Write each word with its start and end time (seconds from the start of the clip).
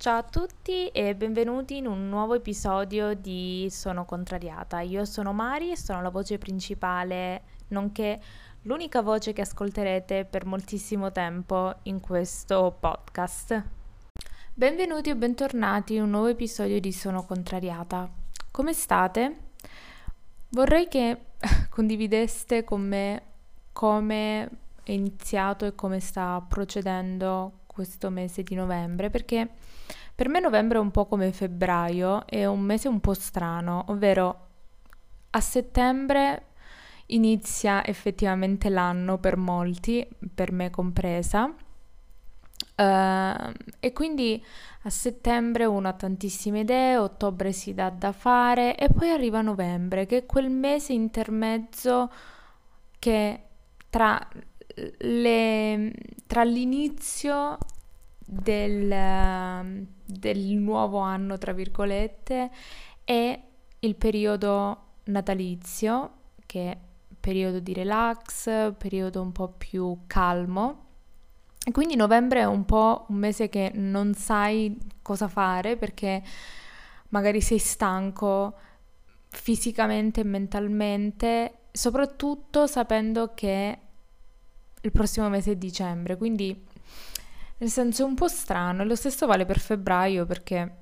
Ciao 0.00 0.18
a 0.18 0.22
tutti 0.22 0.86
e 0.90 1.16
benvenuti 1.16 1.78
in 1.78 1.88
un 1.88 2.08
nuovo 2.08 2.34
episodio 2.34 3.14
di 3.14 3.66
Sono 3.68 4.04
contrariata. 4.04 4.78
Io 4.78 5.04
sono 5.04 5.32
Mari 5.32 5.72
e 5.72 5.76
sono 5.76 6.00
la 6.00 6.10
voce 6.10 6.38
principale, 6.38 7.42
nonché 7.70 8.20
l'unica 8.62 9.02
voce 9.02 9.32
che 9.32 9.40
ascolterete 9.40 10.24
per 10.24 10.46
moltissimo 10.46 11.10
tempo 11.10 11.74
in 11.82 11.98
questo 11.98 12.76
podcast. 12.78 13.60
Benvenuti 14.54 15.10
o 15.10 15.16
bentornati 15.16 15.96
in 15.96 16.02
un 16.02 16.10
nuovo 16.10 16.28
episodio 16.28 16.78
di 16.78 16.92
Sono 16.92 17.24
contrariata. 17.24 18.08
Come 18.52 18.74
state? 18.74 19.36
Vorrei 20.50 20.86
che 20.86 21.22
condivideste 21.68 22.62
con 22.62 22.82
me 22.82 23.22
come 23.72 24.48
è 24.84 24.92
iniziato 24.92 25.64
e 25.66 25.74
come 25.74 25.98
sta 25.98 26.40
procedendo 26.48 27.57
questo 27.78 28.10
mese 28.10 28.42
di 28.42 28.56
novembre 28.56 29.08
perché 29.08 29.48
per 30.12 30.28
me 30.28 30.40
novembre 30.40 30.78
è 30.78 30.80
un 30.80 30.90
po' 30.90 31.06
come 31.06 31.30
febbraio, 31.30 32.26
è 32.26 32.44
un 32.44 32.58
mese 32.58 32.88
un 32.88 32.98
po' 32.98 33.14
strano, 33.14 33.84
ovvero 33.86 34.46
a 35.30 35.40
settembre 35.40 36.46
inizia 37.06 37.86
effettivamente 37.86 38.68
l'anno 38.68 39.18
per 39.18 39.36
molti, 39.36 40.04
per 40.34 40.50
me 40.50 40.70
compresa. 40.70 41.54
Uh, 42.74 43.52
e 43.78 43.92
quindi 43.92 44.44
a 44.82 44.90
settembre 44.90 45.64
uno 45.64 45.86
ha 45.86 45.92
tantissime 45.92 46.60
idee, 46.60 46.96
ottobre 46.96 47.52
si 47.52 47.72
dà 47.72 47.88
da 47.90 48.10
fare 48.10 48.76
e 48.76 48.88
poi 48.88 49.10
arriva 49.10 49.40
novembre, 49.40 50.06
che 50.06 50.16
è 50.18 50.26
quel 50.26 50.50
mese 50.50 50.94
intermezzo 50.94 52.10
che 52.98 53.42
tra, 53.88 54.28
le, 54.98 55.92
tra 56.26 56.44
l'inizio 56.44 57.58
del, 58.24 59.86
del 60.04 60.38
nuovo 60.56 60.98
anno, 60.98 61.38
tra 61.38 61.52
virgolette, 61.52 62.50
e 63.04 63.42
il 63.80 63.94
periodo 63.94 64.82
natalizio, 65.04 66.12
che 66.44 66.70
è 66.70 66.78
periodo 67.18 67.60
di 67.60 67.72
relax, 67.72 68.74
periodo 68.76 69.22
un 69.22 69.32
po' 69.32 69.48
più 69.48 69.98
calmo. 70.06 70.86
E 71.64 71.72
quindi 71.72 71.96
novembre 71.96 72.40
è 72.40 72.46
un 72.46 72.64
po' 72.64 73.06
un 73.08 73.16
mese 73.16 73.48
che 73.48 73.70
non 73.74 74.14
sai 74.14 74.76
cosa 75.02 75.28
fare 75.28 75.76
perché 75.76 76.22
magari 77.10 77.40
sei 77.40 77.58
stanco 77.58 78.54
fisicamente 79.28 80.20
e 80.20 80.24
mentalmente, 80.24 81.54
soprattutto 81.70 82.66
sapendo 82.66 83.32
che 83.34 83.78
il 84.82 84.92
prossimo 84.92 85.28
mese 85.28 85.52
è 85.52 85.56
dicembre, 85.56 86.16
quindi 86.16 86.64
nel 87.58 87.70
senso 87.70 88.02
è 88.02 88.06
un 88.06 88.14
po' 88.14 88.28
strano, 88.28 88.84
lo 88.84 88.94
stesso 88.94 89.26
vale 89.26 89.44
per 89.44 89.58
febbraio 89.58 90.26
perché 90.26 90.76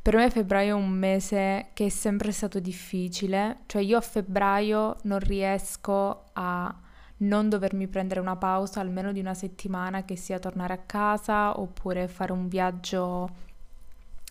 per 0.00 0.16
me 0.16 0.30
febbraio 0.30 0.76
è 0.76 0.78
un 0.78 0.90
mese 0.90 1.70
che 1.72 1.86
è 1.86 1.88
sempre 1.88 2.30
stato 2.30 2.60
difficile, 2.60 3.60
cioè 3.66 3.82
io 3.82 3.96
a 3.96 4.02
febbraio 4.02 4.98
non 5.04 5.18
riesco 5.18 6.24
a 6.34 6.74
non 7.16 7.48
dovermi 7.48 7.88
prendere 7.88 8.20
una 8.20 8.36
pausa 8.36 8.80
almeno 8.80 9.12
di 9.12 9.20
una 9.20 9.34
settimana 9.34 10.04
che 10.04 10.16
sia 10.16 10.38
tornare 10.38 10.74
a 10.74 10.82
casa 10.84 11.58
oppure 11.58 12.06
fare 12.06 12.32
un 12.32 12.48
viaggio 12.48 13.42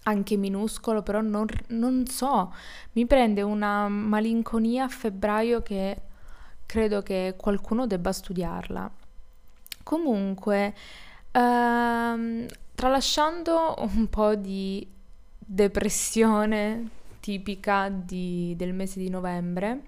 anche 0.03 0.37
minuscolo, 0.37 1.01
però 1.01 1.21
non, 1.21 1.47
non 1.69 2.05
so, 2.05 2.53
mi 2.91 3.05
prende 3.05 3.41
una 3.41 3.87
malinconia 3.87 4.85
a 4.85 4.89
febbraio 4.89 5.61
che 5.61 6.01
credo 6.65 7.01
che 7.01 7.35
qualcuno 7.37 7.87
debba 7.87 8.11
studiarla. 8.11 8.91
Comunque, 9.83 10.73
ehm, 11.31 12.45
tralasciando 12.75 13.75
un 13.79 14.09
po' 14.09 14.35
di 14.35 14.87
depressione 15.37 16.89
tipica 17.19 17.89
di, 17.89 18.53
del 18.57 18.73
mese 18.73 18.99
di 18.99 19.09
novembre, 19.09 19.81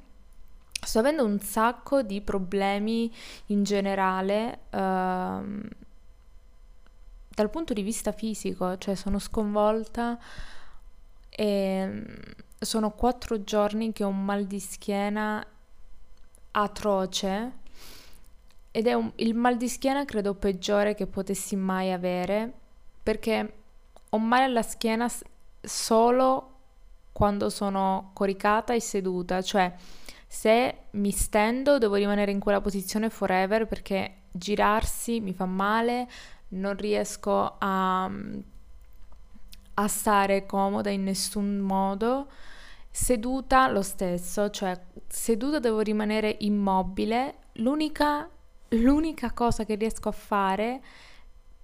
sto 0.81 0.99
avendo 0.99 1.25
un 1.25 1.39
sacco 1.39 2.01
di 2.01 2.21
problemi 2.21 3.11
in 3.47 3.63
generale 3.63 4.59
ehm, 4.69 5.67
dal 7.27 7.49
punto 7.49 7.73
di 7.73 7.81
vista 7.81 8.11
fisico, 8.13 8.77
cioè 8.77 8.95
sono 8.95 9.19
sconvolta 9.19 10.17
e 11.29 12.03
sono 12.57 12.91
quattro 12.91 13.43
giorni 13.43 13.91
che 13.91 14.05
ho 14.05 14.07
un 14.07 14.23
mal 14.23 14.45
di 14.45 14.59
schiena 14.59 15.45
atroce 16.57 17.51
ed 18.71 18.87
è 18.87 18.93
un, 18.93 19.11
il 19.15 19.35
mal 19.35 19.57
di 19.57 19.67
schiena 19.67 20.05
credo 20.05 20.33
peggiore 20.33 20.95
che 20.95 21.07
potessi 21.07 21.55
mai 21.55 21.91
avere 21.91 22.51
perché 23.01 23.53
ho 24.09 24.17
male 24.17 24.43
alla 24.43 24.61
schiena 24.61 25.09
solo 25.61 26.51
quando 27.11 27.49
sono 27.49 28.11
coricata 28.13 28.73
e 28.73 28.81
seduta, 28.81 29.41
cioè 29.41 29.73
se 30.27 30.77
mi 30.91 31.11
stendo 31.11 31.77
devo 31.77 31.95
rimanere 31.95 32.31
in 32.31 32.39
quella 32.39 32.59
posizione 32.59 33.09
forever 33.09 33.67
perché 33.67 34.23
girarsi 34.31 35.21
mi 35.21 35.33
fa 35.33 35.45
male, 35.45 36.09
non 36.49 36.75
riesco 36.75 37.55
a, 37.57 38.09
a 39.75 39.87
stare 39.87 40.45
comoda 40.45 40.89
in 40.89 41.03
nessun 41.03 41.57
modo. 41.59 42.27
Seduta 42.95 43.67
lo 43.67 43.81
stesso, 43.81 44.49
cioè 44.49 44.79
seduta 45.05 45.59
devo 45.59 45.81
rimanere 45.81 46.37
immobile. 46.39 47.39
L'unica 47.55 48.29
l'unica 48.69 49.33
cosa 49.33 49.65
che 49.65 49.75
riesco 49.75 50.07
a 50.07 50.13
fare 50.13 50.81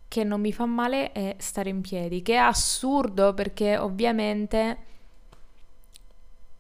che 0.10 0.26
non 0.26 0.42
mi 0.42 0.52
fa 0.52 0.66
male 0.66 1.14
è 1.14 1.38
stare 1.40 1.70
in 1.70 1.80
piedi, 1.80 2.22
che 2.22 2.34
è 2.34 2.36
assurdo 2.36 3.34
perché 3.34 3.78
ovviamente 3.78 4.78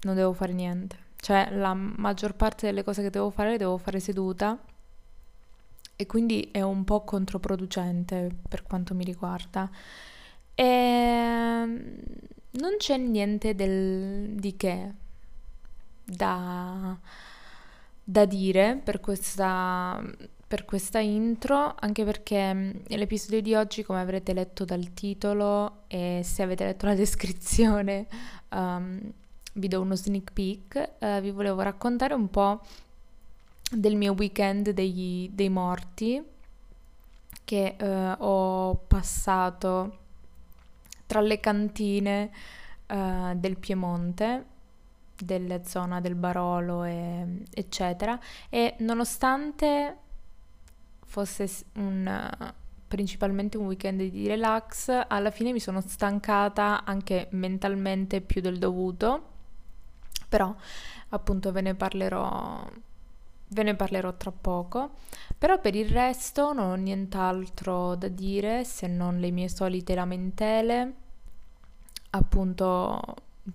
non 0.03 0.15
devo 0.15 0.31
fare 0.31 0.53
niente. 0.53 0.97
Cioè 1.17 1.49
la 1.51 1.73
maggior 1.73 2.33
parte 2.35 2.67
delle 2.67 2.83
cose 2.83 3.01
che 3.01 3.09
devo 3.09 3.29
fare 3.29 3.49
le 3.51 3.57
devo 3.57 3.77
fare 3.77 3.99
seduta 3.99 4.57
e 5.97 6.05
quindi 6.05 6.47
è 6.49 6.61
un 6.61 6.85
po' 6.85 7.03
controproducente 7.03 8.33
per 8.47 8.63
quanto 8.63 8.93
mi 8.93 9.03
riguarda. 9.03 9.69
E 10.55 10.63
ehm, 10.63 11.95
non 12.51 12.78
c'è 12.78 12.97
niente 12.97 13.56
del, 13.56 14.35
di 14.35 14.56
che 14.56 14.94
da 16.03 16.97
da 18.03 18.25
dire 18.25 18.79
per 18.84 19.00
questa, 19.00 20.03
per 20.45 20.66
questa 20.66 21.00
intro, 21.00 21.75
anche 21.79 22.03
perché 22.03 22.53
mm, 22.53 22.72
l'episodio 22.88 23.41
di 23.41 23.56
oggi, 23.56 23.84
come 23.84 24.01
avrete 24.01 24.34
letto 24.34 24.66
dal 24.66 24.94
titolo 24.94 25.84
e 25.88 26.22
se 26.23 26.44
avete 26.44 26.66
letto 26.66 26.85
la 26.88 26.95
descrizione, 26.95 28.07
um, 28.50 29.00
vi 29.53 29.68
do 29.68 29.81
uno 29.81 29.95
sneak 29.95 30.31
peek, 30.33 30.91
uh, 31.00 31.22
vi 31.22 31.31
volevo 31.31 31.62
raccontare 31.62 32.13
un 32.13 32.29
po' 32.29 32.62
del 33.72 33.95
mio 33.95 34.13
weekend 34.13 34.72
degli, 34.72 35.29
dei 35.29 35.50
morti 35.50 36.22
che 37.45 37.75
uh, 37.79 38.23
ho 38.23 38.75
passato 38.88 40.00
tra 41.11 41.19
le 41.19 41.41
cantine 41.41 42.31
uh, 42.88 43.35
del 43.35 43.57
Piemonte 43.57 44.45
delle 45.22 45.66
zone 45.66 45.99
del 45.99 46.16
Barolo, 46.16 46.85
e, 46.85 47.44
eccetera. 47.53 48.17
E 48.47 48.75
nonostante 48.79 49.97
fosse 51.03 51.50
un, 51.73 52.41
principalmente 52.88 53.57
un 53.57 53.66
weekend 53.66 54.01
di 54.03 54.25
relax, 54.25 54.88
alla 55.05 55.31
fine 55.31 55.51
mi 55.51 55.59
sono 55.59 55.81
stancata 55.81 56.85
anche 56.85 57.27
mentalmente 57.31 58.21
più 58.21 58.39
del 58.39 58.57
dovuto, 58.57 59.31
però 60.29 60.55
appunto 61.09 61.51
ve 61.51 61.59
ne 61.59 61.75
parlerò 61.75 62.66
ve 63.50 63.63
ne 63.63 63.75
parlerò 63.75 64.16
tra 64.16 64.31
poco. 64.31 64.91
Però 65.38 65.59
per 65.59 65.75
il 65.75 65.89
resto 65.89 66.53
non 66.53 66.69
ho 66.69 66.75
nient'altro 66.75 67.95
da 67.95 68.07
dire 68.07 68.63
se 68.63 68.88
non 68.88 69.19
le 69.19 69.29
mie 69.31 69.50
solite 69.50 69.94
lamentele. 69.94 71.00
Appunto 72.12 73.00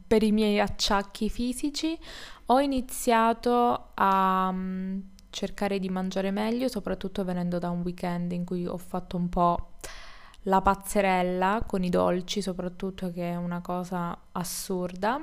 per 0.07 0.23
i 0.23 0.33
miei 0.33 0.61
acciacchi 0.61 1.31
fisici 1.31 1.99
ho 2.47 2.61
iniziato 2.61 3.91
a 3.95 4.49
um, 4.51 5.03
cercare 5.31 5.79
di 5.79 5.89
mangiare 5.89 6.31
meglio, 6.31 6.69
soprattutto 6.69 7.25
venendo 7.25 7.59
da 7.59 7.71
un 7.71 7.83
weekend 7.83 8.33
in 8.33 8.45
cui 8.45 8.67
ho 8.67 8.77
fatto 8.79 9.17
un 9.17 9.29
po' 9.29 9.73
la 10.43 10.63
pazzerella 10.63 11.65
con 11.67 11.83
i 11.83 11.91
dolci, 11.91 12.41
soprattutto 12.41 13.11
che 13.11 13.33
è 13.33 13.37
una 13.37 13.61
cosa 13.61 14.17
assurda. 14.33 15.23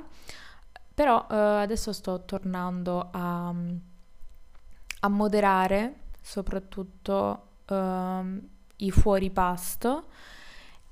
Però 0.94 1.26
uh, 1.28 1.34
adesso 1.34 1.92
sto 1.92 2.24
tornando 2.24 3.08
a, 3.10 3.52
a 5.00 5.08
moderare 5.08 5.94
soprattutto 6.20 7.46
uh, 7.66 7.74
i 8.76 8.90
fuori 8.90 9.30
pasto 9.30 10.04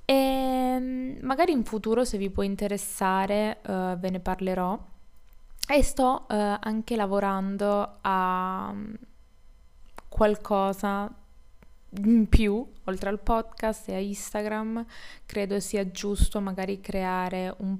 e 0.05 0.13
ehm, 0.13 1.17
magari 1.21 1.51
in 1.51 1.63
futuro, 1.63 2.03
se 2.03 2.17
vi 2.17 2.29
può 2.29 2.43
interessare, 2.43 3.59
uh, 3.65 3.97
ve 3.97 4.09
ne 4.09 4.19
parlerò. 4.19 4.77
E 5.67 5.81
sto 5.81 6.25
uh, 6.27 6.35
anche 6.59 6.95
lavorando 6.95 7.99
a 8.01 8.71
mm, 8.73 8.93
qualcosa 10.09 11.09
in 12.05 12.27
più, 12.27 12.65
oltre 12.85 13.09
al 13.09 13.19
podcast 13.19 13.87
e 13.89 13.95
a 13.95 13.99
Instagram, 13.99 14.85
credo 15.25 15.59
sia 15.59 15.89
giusto 15.89 16.41
magari 16.41 16.81
creare 16.81 17.53
un, 17.59 17.77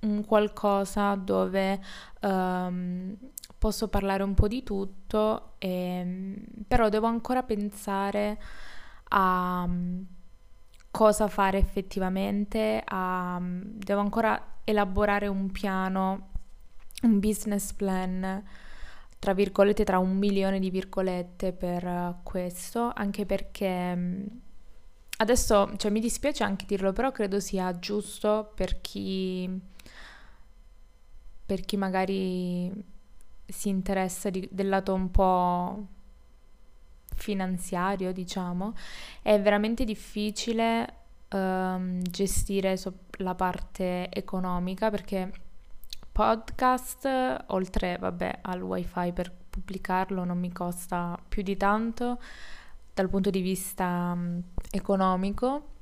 un 0.00 0.24
qualcosa 0.24 1.14
dove 1.14 1.80
um, 2.22 3.16
posso 3.58 3.88
parlare 3.88 4.22
un 4.22 4.34
po' 4.34 4.48
di 4.48 4.62
tutto, 4.62 5.52
e, 5.58 5.68
ehm, 5.68 6.36
però 6.66 6.88
devo 6.88 7.06
ancora 7.06 7.42
pensare 7.42 8.40
a 9.08 9.64
um, 9.66 10.06
cosa 10.90 11.28
fare 11.28 11.58
effettivamente, 11.58 12.82
a, 12.84 13.38
devo 13.40 14.00
ancora 14.00 14.58
elaborare 14.64 15.26
un 15.26 15.50
piano, 15.50 16.28
un 17.02 17.18
business 17.18 17.72
plan 17.72 18.42
tra 19.20 19.34
virgolette, 19.34 19.84
tra 19.84 19.98
un 19.98 20.16
milione 20.16 20.58
di 20.58 20.70
virgolette 20.70 21.52
per 21.52 21.84
uh, 21.84 22.16
questo, 22.22 22.90
anche 22.94 23.26
perché 23.26 23.92
um, 23.94 24.26
adesso, 25.18 25.76
cioè 25.76 25.90
mi 25.90 26.00
dispiace 26.00 26.42
anche 26.42 26.64
dirlo, 26.66 26.92
però 26.92 27.12
credo 27.12 27.38
sia 27.38 27.78
giusto 27.78 28.50
per 28.54 28.80
chi, 28.80 29.60
per 31.44 31.60
chi 31.60 31.76
magari 31.76 32.72
si 33.46 33.68
interessa 33.68 34.30
di, 34.30 34.48
del 34.50 34.70
lato 34.70 34.94
un 34.94 35.10
po' 35.10 35.86
finanziario, 37.22 38.12
diciamo, 38.12 38.74
è 39.22 39.40
veramente 39.40 39.84
difficile 39.84 40.94
um, 41.30 42.00
gestire 42.02 42.76
so- 42.76 43.06
la 43.18 43.34
parte 43.34 44.10
economica 44.10 44.90
perché 44.90 45.30
podcast, 46.10 47.44
oltre 47.48 47.96
vabbè, 47.98 48.38
al 48.42 48.62
wifi 48.62 49.12
per 49.12 49.32
pubblicarlo, 49.50 50.24
non 50.24 50.38
mi 50.38 50.52
costa 50.52 51.18
più 51.28 51.42
di 51.42 51.56
tanto 51.56 52.20
dal 52.92 53.08
punto 53.08 53.30
di 53.30 53.40
vista 53.40 54.12
um, 54.14 54.42
economico. 54.70 55.78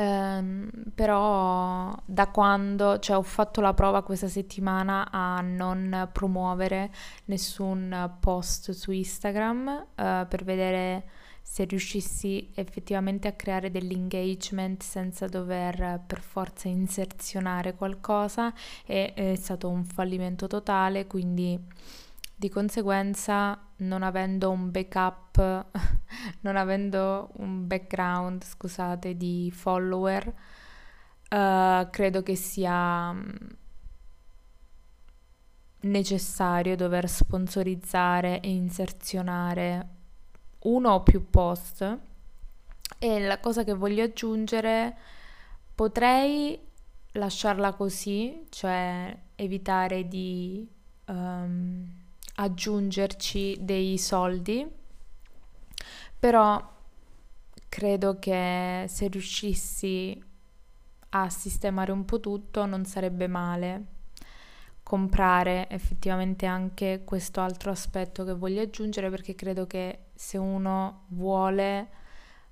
Um, 0.00 0.70
però 0.94 1.94
da 2.06 2.28
quando 2.28 2.98
cioè, 3.00 3.18
ho 3.18 3.22
fatto 3.22 3.60
la 3.60 3.74
prova 3.74 4.02
questa 4.02 4.28
settimana 4.28 5.10
a 5.10 5.42
non 5.42 6.08
promuovere 6.10 6.90
nessun 7.26 8.16
post 8.18 8.70
su 8.70 8.92
Instagram 8.92 9.66
uh, 9.66 10.26
per 10.26 10.42
vedere 10.44 11.04
se 11.42 11.64
riuscissi 11.64 12.50
effettivamente 12.54 13.28
a 13.28 13.32
creare 13.32 13.70
dell'engagement 13.70 14.82
senza 14.82 15.26
dover 15.26 16.00
per 16.06 16.20
forza 16.22 16.68
inserzionare 16.68 17.74
qualcosa 17.74 18.54
e 18.86 19.12
è 19.12 19.34
stato 19.34 19.68
un 19.68 19.84
fallimento 19.84 20.46
totale, 20.46 21.06
quindi 21.06 21.62
di 22.40 22.48
conseguenza 22.48 23.66
non 23.80 24.02
avendo 24.02 24.48
un 24.50 24.70
backup, 24.70 25.66
non 26.40 26.56
avendo 26.56 27.28
un 27.36 27.66
background, 27.66 28.42
scusate, 28.42 29.14
di 29.14 29.52
follower, 29.54 30.26
uh, 31.28 31.90
credo 31.90 32.22
che 32.22 32.36
sia 32.36 33.12
mm, 33.12 33.28
necessario 35.80 36.76
dover 36.76 37.10
sponsorizzare 37.10 38.40
e 38.40 38.48
inserzionare 38.48 39.88
uno 40.60 40.92
o 40.92 41.02
più 41.02 41.28
post. 41.28 41.98
E 42.98 43.20
la 43.20 43.38
cosa 43.38 43.64
che 43.64 43.74
voglio 43.74 44.04
aggiungere 44.04 44.96
potrei 45.74 46.58
lasciarla 47.12 47.74
così, 47.74 48.46
cioè 48.48 49.14
evitare 49.34 50.08
di 50.08 50.66
um, 51.04 51.99
aggiungerci 52.40 53.58
dei 53.60 53.98
soldi, 53.98 54.66
però 56.18 56.78
credo 57.68 58.18
che 58.18 58.86
se 58.88 59.08
riuscissi 59.08 60.22
a 61.10 61.28
sistemare 61.28 61.92
un 61.92 62.04
po' 62.04 62.20
tutto 62.20 62.66
non 62.66 62.84
sarebbe 62.84 63.26
male 63.26 63.84
comprare 64.82 65.68
effettivamente 65.68 66.46
anche 66.46 67.02
questo 67.04 67.40
altro 67.40 67.70
aspetto 67.70 68.24
che 68.24 68.34
voglio 68.34 68.62
aggiungere 68.62 69.10
perché 69.10 69.34
credo 69.34 69.66
che 69.66 70.06
se 70.14 70.36
uno 70.36 71.04
vuole 71.08 71.88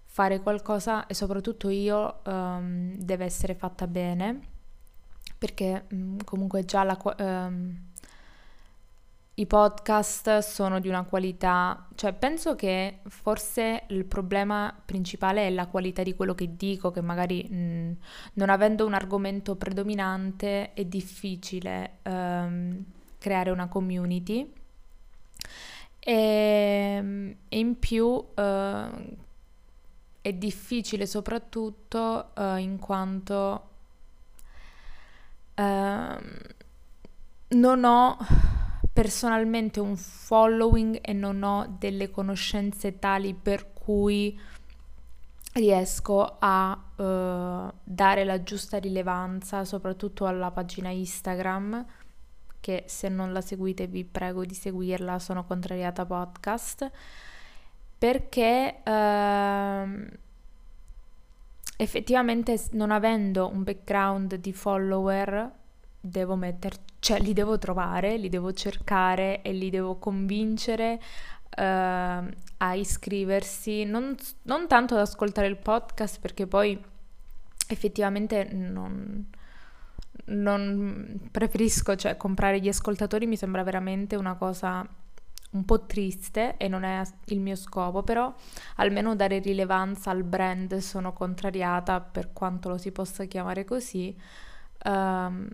fare 0.04 0.40
qualcosa 0.40 1.06
e 1.06 1.14
soprattutto 1.14 1.68
io 1.68 2.20
um, 2.26 2.94
deve 2.96 3.24
essere 3.24 3.54
fatta 3.54 3.86
bene 3.86 4.40
perché 5.36 5.86
um, 5.90 6.16
comunque 6.24 6.64
già 6.64 6.84
la, 6.84 6.98
um, 7.18 7.87
i 9.38 9.46
podcast 9.46 10.38
sono 10.38 10.80
di 10.80 10.88
una 10.88 11.04
qualità, 11.04 11.86
cioè 11.94 12.12
penso 12.12 12.56
che 12.56 12.98
forse 13.06 13.84
il 13.88 14.04
problema 14.04 14.74
principale 14.84 15.46
è 15.46 15.50
la 15.50 15.68
qualità 15.68 16.02
di 16.02 16.14
quello 16.14 16.34
che 16.34 16.56
dico, 16.56 16.90
che 16.90 17.00
magari 17.00 17.44
mh, 17.48 17.96
non 18.34 18.50
avendo 18.50 18.84
un 18.84 18.94
argomento 18.94 19.54
predominante 19.54 20.72
è 20.74 20.84
difficile 20.84 21.98
um, 22.02 22.84
creare 23.18 23.50
una 23.50 23.68
community. 23.68 24.52
E, 26.00 26.12
ehm, 26.12 27.36
e 27.48 27.58
in 27.58 27.78
più 27.78 28.06
uh, 28.06 28.24
è 30.20 30.32
difficile 30.32 31.06
soprattutto 31.06 32.30
uh, 32.34 32.56
in 32.56 32.78
quanto 32.80 33.68
uh, 35.54 36.16
non 37.50 37.84
ho 37.84 38.16
personalmente 38.98 39.78
un 39.78 39.96
following 39.96 40.98
e 41.00 41.12
non 41.12 41.44
ho 41.44 41.76
delle 41.78 42.10
conoscenze 42.10 42.98
tali 42.98 43.32
per 43.32 43.72
cui 43.72 44.36
riesco 45.52 46.36
a 46.40 46.72
uh, 46.72 47.72
dare 47.84 48.24
la 48.24 48.42
giusta 48.42 48.78
rilevanza 48.78 49.64
soprattutto 49.64 50.26
alla 50.26 50.50
pagina 50.50 50.88
Instagram 50.88 51.86
che 52.58 52.86
se 52.88 53.08
non 53.08 53.32
la 53.32 53.40
seguite 53.40 53.86
vi 53.86 54.02
prego 54.02 54.44
di 54.44 54.54
seguirla 54.54 55.20
sono 55.20 55.44
contrariata 55.44 56.04
podcast 56.04 56.90
perché 57.98 58.82
uh, 58.84 60.16
effettivamente 61.76 62.60
non 62.72 62.90
avendo 62.90 63.48
un 63.48 63.62
background 63.62 64.34
di 64.34 64.52
follower 64.52 65.52
devo 66.00 66.34
metterci 66.34 66.87
cioè 67.00 67.20
li 67.20 67.32
devo 67.32 67.58
trovare, 67.58 68.16
li 68.16 68.28
devo 68.28 68.52
cercare 68.52 69.42
e 69.42 69.52
li 69.52 69.70
devo 69.70 69.98
convincere 69.98 71.00
uh, 71.56 71.60
a 71.60 72.74
iscriversi, 72.74 73.84
non, 73.84 74.16
non, 74.42 74.66
tanto 74.66 74.94
ad 74.94 75.00
ascoltare 75.00 75.46
il 75.46 75.56
podcast 75.56 76.20
perché 76.20 76.46
poi 76.46 76.80
effettivamente 77.68 78.48
non, 78.52 79.26
non 80.26 81.28
preferisco, 81.30 81.94
cioè 81.96 82.16
comprare 82.16 82.60
gli 82.60 82.68
ascoltatori 82.68 83.26
mi 83.26 83.36
sembra 83.36 83.62
veramente 83.62 84.16
una 84.16 84.34
cosa 84.34 84.86
un 85.50 85.64
po' 85.64 85.86
triste 85.86 86.56
e 86.58 86.68
non 86.68 86.82
è 86.82 87.02
il 87.26 87.40
mio 87.40 87.56
scopo, 87.56 88.02
però 88.02 88.32
almeno 88.76 89.16
dare 89.16 89.38
rilevanza 89.38 90.10
al 90.10 90.24
brand 90.24 90.76
sono 90.78 91.12
contrariata 91.12 92.00
per 92.00 92.32
quanto 92.32 92.68
lo 92.68 92.76
si 92.76 92.92
possa 92.92 93.24
chiamare 93.24 93.64
così. 93.64 94.14
Um, 94.84 95.48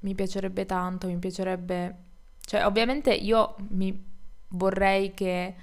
mi 0.00 0.14
piacerebbe 0.14 0.66
tanto, 0.66 1.06
mi 1.06 1.18
piacerebbe... 1.18 1.96
Cioè, 2.40 2.64
ovviamente 2.64 3.12
io 3.12 3.56
mi 3.70 4.08
vorrei 4.48 5.14
che 5.14 5.54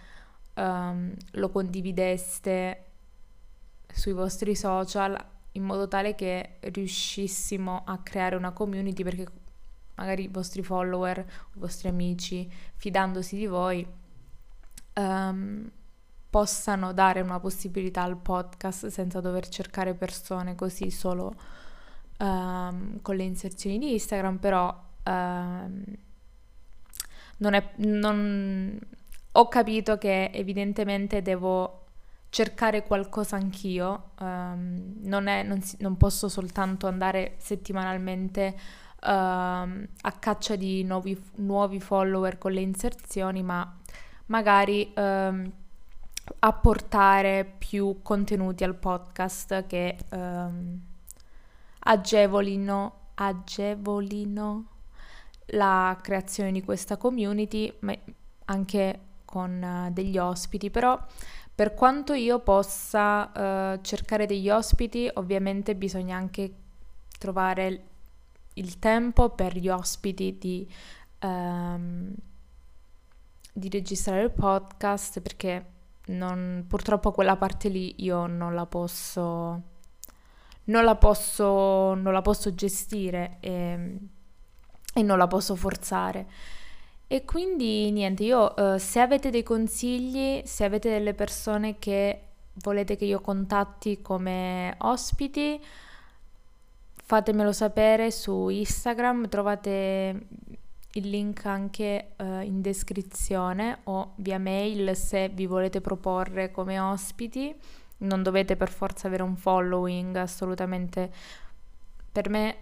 um, 0.55 1.13
lo 1.31 1.49
condivideste 1.49 2.83
sui 3.91 4.13
vostri 4.13 4.55
social 4.55 5.17
in 5.53 5.63
modo 5.63 5.87
tale 5.87 6.15
che 6.15 6.57
riuscissimo 6.59 7.83
a 7.85 7.97
creare 7.99 8.35
una 8.35 8.51
community 8.51 9.03
perché 9.03 9.25
magari 9.95 10.23
i 10.23 10.27
vostri 10.27 10.61
follower, 10.61 11.17
i 11.17 11.59
vostri 11.59 11.87
amici, 11.87 12.49
fidandosi 12.75 13.35
di 13.35 13.47
voi, 13.47 13.85
um, 14.93 15.69
possano 16.29 16.93
dare 16.93 17.21
una 17.21 17.39
possibilità 17.39 18.03
al 18.03 18.17
podcast 18.17 18.87
senza 18.87 19.19
dover 19.19 19.47
cercare 19.49 19.95
persone 19.95 20.53
così 20.53 20.91
solo 20.91 21.35
um, 22.17 23.01
con 23.01 23.15
le 23.15 23.23
inserzioni 23.23 23.77
di 23.77 23.93
Instagram, 23.93 24.37
però 24.37 24.83
um, 25.05 25.83
non 27.37 27.53
è, 27.53 27.71
non, 27.77 28.79
ho 29.31 29.47
capito 29.47 29.97
che 29.97 30.31
evidentemente 30.33 31.21
devo 31.21 31.83
cercare 32.29 32.83
qualcosa 32.83 33.35
anch'io, 33.35 34.11
um, 34.19 34.95
non, 35.01 35.27
è, 35.27 35.43
non, 35.43 35.61
si, 35.61 35.77
non, 35.79 35.97
posso 35.97 36.27
soltanto 36.27 36.87
andare 36.87 37.35
settimanalmente 37.37 38.55
uh, 38.55 39.07
a 39.07 40.11
caccia 40.19 40.55
di 40.55 40.83
nuovi, 40.83 41.19
nuovi, 41.35 41.79
follower 41.79 42.37
con 42.37 42.51
le 42.51 42.61
inserzioni, 42.61 43.43
ma 43.43 43.75
magari 44.27 44.91
um, 44.95 45.51
apportare 46.39 47.45
più 47.57 47.99
contenuti 48.01 48.63
al 48.63 48.75
podcast 48.75 49.65
che 49.67 49.97
um, 50.09 50.81
agevolino, 51.87 53.11
agevolino 53.15 54.65
la 55.51 55.97
creazione 56.01 56.51
di 56.51 56.63
questa 56.63 56.97
community, 56.97 57.73
ma 57.79 57.95
anche 58.45 58.99
con 59.25 59.61
uh, 59.61 59.91
degli 59.91 60.17
ospiti, 60.17 60.69
però 60.69 60.99
Per 61.57 61.73
quanto 61.73 62.13
io 62.13 62.39
possa 62.39 63.31
uh, 63.73 63.81
cercare 63.81 64.27
degli 64.27 64.47
ospiti, 64.47 65.09
ovviamente 65.15 65.75
bisogna 65.75 66.15
anche 66.15 66.53
trovare 67.17 67.83
il 68.53 68.77
tempo 68.77 69.29
per 69.31 69.57
gli 69.57 69.67
ospiti 69.67 70.37
di, 70.37 70.71
um, 71.23 72.13
di 73.51 73.69
registrare 73.69 74.21
il 74.21 74.31
podcast 74.31 75.19
perché 75.21 75.65
non, 76.07 76.65
purtroppo 76.67 77.11
quella 77.11 77.37
parte 77.37 77.69
lì 77.69 78.03
io 78.03 78.27
non 78.27 78.53
la 78.53 78.67
posso, 78.67 79.61
non 80.67 80.83
la 80.83 80.95
posso, 80.95 81.93
non 81.93 82.13
la 82.13 82.21
posso 82.21 82.53
gestire 82.53 83.37
e, 83.39 83.97
e 84.93 85.01
non 85.01 85.17
la 85.17 85.27
posso 85.27 85.55
forzare. 85.55 86.27
E 87.07 87.23
quindi 87.23 87.89
niente, 87.91 88.23
io 88.23 88.53
uh, 88.55 88.77
se 88.77 88.99
avete 88.99 89.29
dei 89.29 89.43
consigli, 89.43 90.41
se 90.45 90.65
avete 90.65 90.89
delle 90.89 91.13
persone 91.13 91.79
che 91.79 92.21
volete 92.55 92.97
che 92.97 93.05
io 93.05 93.21
contatti 93.21 94.01
come 94.01 94.75
ospiti, 94.79 95.61
fatemelo 96.93 97.53
sapere 97.53 98.11
su 98.11 98.49
Instagram, 98.49 99.29
trovate 99.29 100.27
il 100.93 101.09
link 101.09 101.45
anche 101.45 102.11
uh, 102.17 102.41
in 102.41 102.59
descrizione 102.59 103.79
o 103.83 104.13
via 104.15 104.39
mail 104.39 104.93
se 104.95 105.29
vi 105.29 105.45
volete 105.45 105.79
proporre 105.79 106.51
come 106.51 106.77
ospiti. 106.77 107.55
Non 107.99 108.23
dovete 108.23 108.55
per 108.55 108.69
forza 108.69 109.07
avere 109.07 109.23
un 109.23 109.35
following, 109.35 110.15
assolutamente. 110.15 111.11
Per 112.11 112.29
me, 112.29 112.57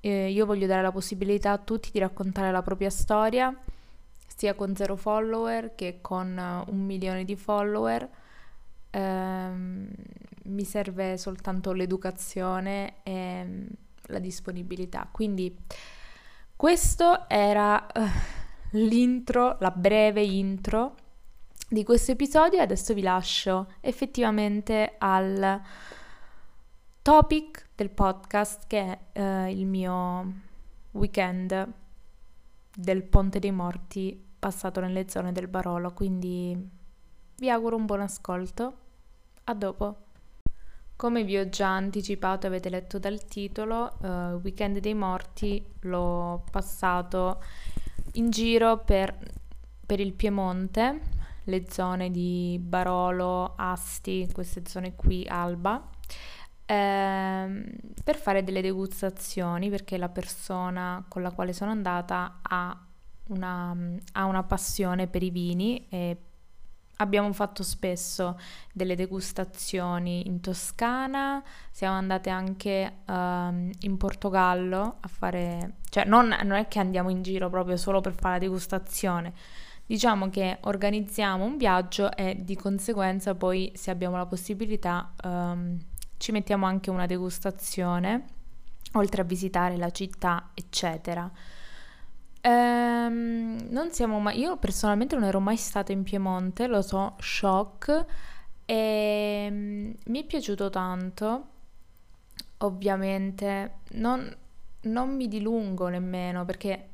eh, 0.00 0.30
io 0.30 0.46
voglio 0.46 0.66
dare 0.66 0.82
la 0.82 0.92
possibilità 0.92 1.52
a 1.52 1.58
tutti 1.58 1.90
di 1.92 1.98
raccontare 1.98 2.50
la 2.50 2.62
propria 2.62 2.90
storia 2.90 3.54
sia 4.40 4.54
con 4.54 4.74
zero 4.74 4.96
follower 4.96 5.74
che 5.74 5.98
con 6.00 6.64
uh, 6.66 6.70
un 6.72 6.80
milione 6.80 7.24
di 7.24 7.36
follower. 7.36 8.08
Um, 8.92 9.88
mi 10.44 10.64
serve 10.64 11.18
soltanto 11.18 11.72
l'educazione 11.72 13.02
e 13.02 13.42
um, 13.42 13.66
la 14.04 14.18
disponibilità. 14.18 15.06
Quindi 15.10 15.54
questo 16.56 17.28
era 17.28 17.86
uh, 17.94 18.00
l'intro, 18.70 19.58
la 19.60 19.70
breve 19.70 20.22
intro 20.22 20.94
di 21.72 21.84
questo 21.84 22.10
episodio 22.10 22.58
e 22.58 22.62
adesso 22.62 22.94
vi 22.94 23.00
lascio 23.00 23.74
effettivamente 23.78 24.96
al 24.98 25.62
topic 27.00 27.68
del 27.76 27.90
podcast 27.90 28.66
che 28.66 28.98
è 29.12 29.20
uh, 29.20 29.48
il 29.48 29.66
mio 29.66 30.32
weekend 30.90 31.72
del 32.74 33.04
Ponte 33.04 33.38
dei 33.38 33.52
Morti 33.52 34.20
passato 34.36 34.80
nelle 34.80 35.08
zone 35.08 35.30
del 35.30 35.46
Barolo, 35.46 35.92
quindi 35.92 36.58
vi 37.36 37.50
auguro 37.50 37.76
un 37.76 37.86
buon 37.86 38.00
ascolto. 38.00 38.78
A 39.44 39.54
dopo. 39.54 39.96
Come 40.96 41.22
vi 41.22 41.38
ho 41.38 41.48
già 41.48 41.68
anticipato, 41.68 42.48
avete 42.48 42.68
letto 42.68 42.98
dal 42.98 43.24
titolo, 43.26 43.96
uh, 44.00 44.40
Weekend 44.42 44.78
dei 44.78 44.94
Morti 44.94 45.64
l'ho 45.82 46.42
passato 46.50 47.40
in 48.14 48.30
giro 48.30 48.78
per, 48.78 49.16
per 49.86 50.00
il 50.00 50.14
Piemonte, 50.14 51.18
le 51.50 51.66
zone 51.68 52.10
di 52.10 52.58
Barolo, 52.60 53.54
Asti, 53.56 54.28
queste 54.32 54.62
zone 54.66 54.94
qui, 54.94 55.26
Alba, 55.28 55.86
ehm, 56.64 57.64
per 58.02 58.16
fare 58.16 58.42
delle 58.42 58.62
degustazioni 58.62 59.68
perché 59.68 59.98
la 59.98 60.08
persona 60.08 61.04
con 61.08 61.22
la 61.22 61.32
quale 61.32 61.52
sono 61.52 61.70
andata 61.70 62.38
ha 62.42 62.86
una, 63.28 63.76
ha 64.12 64.24
una 64.24 64.42
passione 64.44 65.06
per 65.06 65.22
i 65.22 65.30
vini 65.30 65.86
e 65.88 66.16
abbiamo 67.00 67.32
fatto 67.32 67.62
spesso 67.62 68.38
delle 68.72 68.94
degustazioni 68.94 70.26
in 70.26 70.40
Toscana, 70.40 71.42
siamo 71.70 71.96
andate 71.96 72.30
anche 72.30 72.98
uh, 73.06 73.12
in 73.12 73.96
Portogallo 73.96 74.96
a 75.00 75.08
fare, 75.08 75.78
cioè 75.88 76.04
non, 76.04 76.28
non, 76.28 76.52
è 76.52 76.68
che 76.68 76.78
andiamo 76.78 77.10
in 77.10 77.22
giro 77.22 77.48
proprio 77.50 77.76
solo 77.76 78.00
per 78.00 78.14
fare 78.14 78.34
la 78.34 78.40
degustazione, 78.40 79.32
diciamo 79.90 80.30
che 80.30 80.58
organizziamo 80.60 81.42
un 81.42 81.56
viaggio 81.56 82.12
e 82.12 82.36
di 82.44 82.54
conseguenza 82.54 83.34
poi 83.34 83.72
se 83.74 83.90
abbiamo 83.90 84.16
la 84.16 84.24
possibilità 84.24 85.12
um, 85.24 85.76
ci 86.16 86.30
mettiamo 86.30 86.64
anche 86.64 86.90
una 86.90 87.06
degustazione, 87.06 88.24
oltre 88.92 89.22
a 89.22 89.24
visitare 89.24 89.76
la 89.76 89.90
città, 89.90 90.50
eccetera. 90.54 91.28
Ehm, 92.40 93.66
non 93.70 93.90
siamo 93.90 94.20
mai, 94.20 94.38
io 94.38 94.58
personalmente 94.58 95.16
non 95.16 95.24
ero 95.24 95.40
mai 95.40 95.56
stata 95.56 95.90
in 95.90 96.04
Piemonte, 96.04 96.68
lo 96.68 96.82
so, 96.82 97.16
shock, 97.18 98.04
e 98.66 99.48
mm, 99.50 99.90
mi 100.04 100.22
è 100.22 100.24
piaciuto 100.24 100.70
tanto, 100.70 101.46
ovviamente, 102.58 103.78
non, 103.94 104.32
non 104.82 105.16
mi 105.16 105.26
dilungo 105.26 105.88
nemmeno 105.88 106.44
perché 106.44 106.90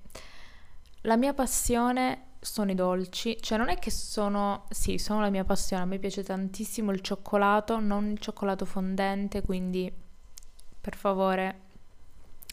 la 1.03 1.19
mia 1.19 1.35
passione 1.35 2.27
sono 2.47 2.71
i 2.71 2.75
dolci, 2.75 3.37
cioè 3.41 3.59
non 3.59 3.69
è 3.69 3.77
che 3.77 3.91
sono, 3.91 4.67
sì, 4.71 4.99
sono 4.99 5.21
la 5.21 5.31
mia 5.31 5.43
passione, 5.43 5.83
a 5.83 5.87
me 5.87 5.99
piace 5.99 6.23
tantissimo 6.23 6.93
il 6.93 7.01
cioccolato, 7.01 7.81
non 7.81 8.13
il 8.13 8.19
cioccolato 8.19 8.65
fondente, 8.65 9.43
quindi 9.43 9.93
per 10.81 10.95
favore 10.95 11.61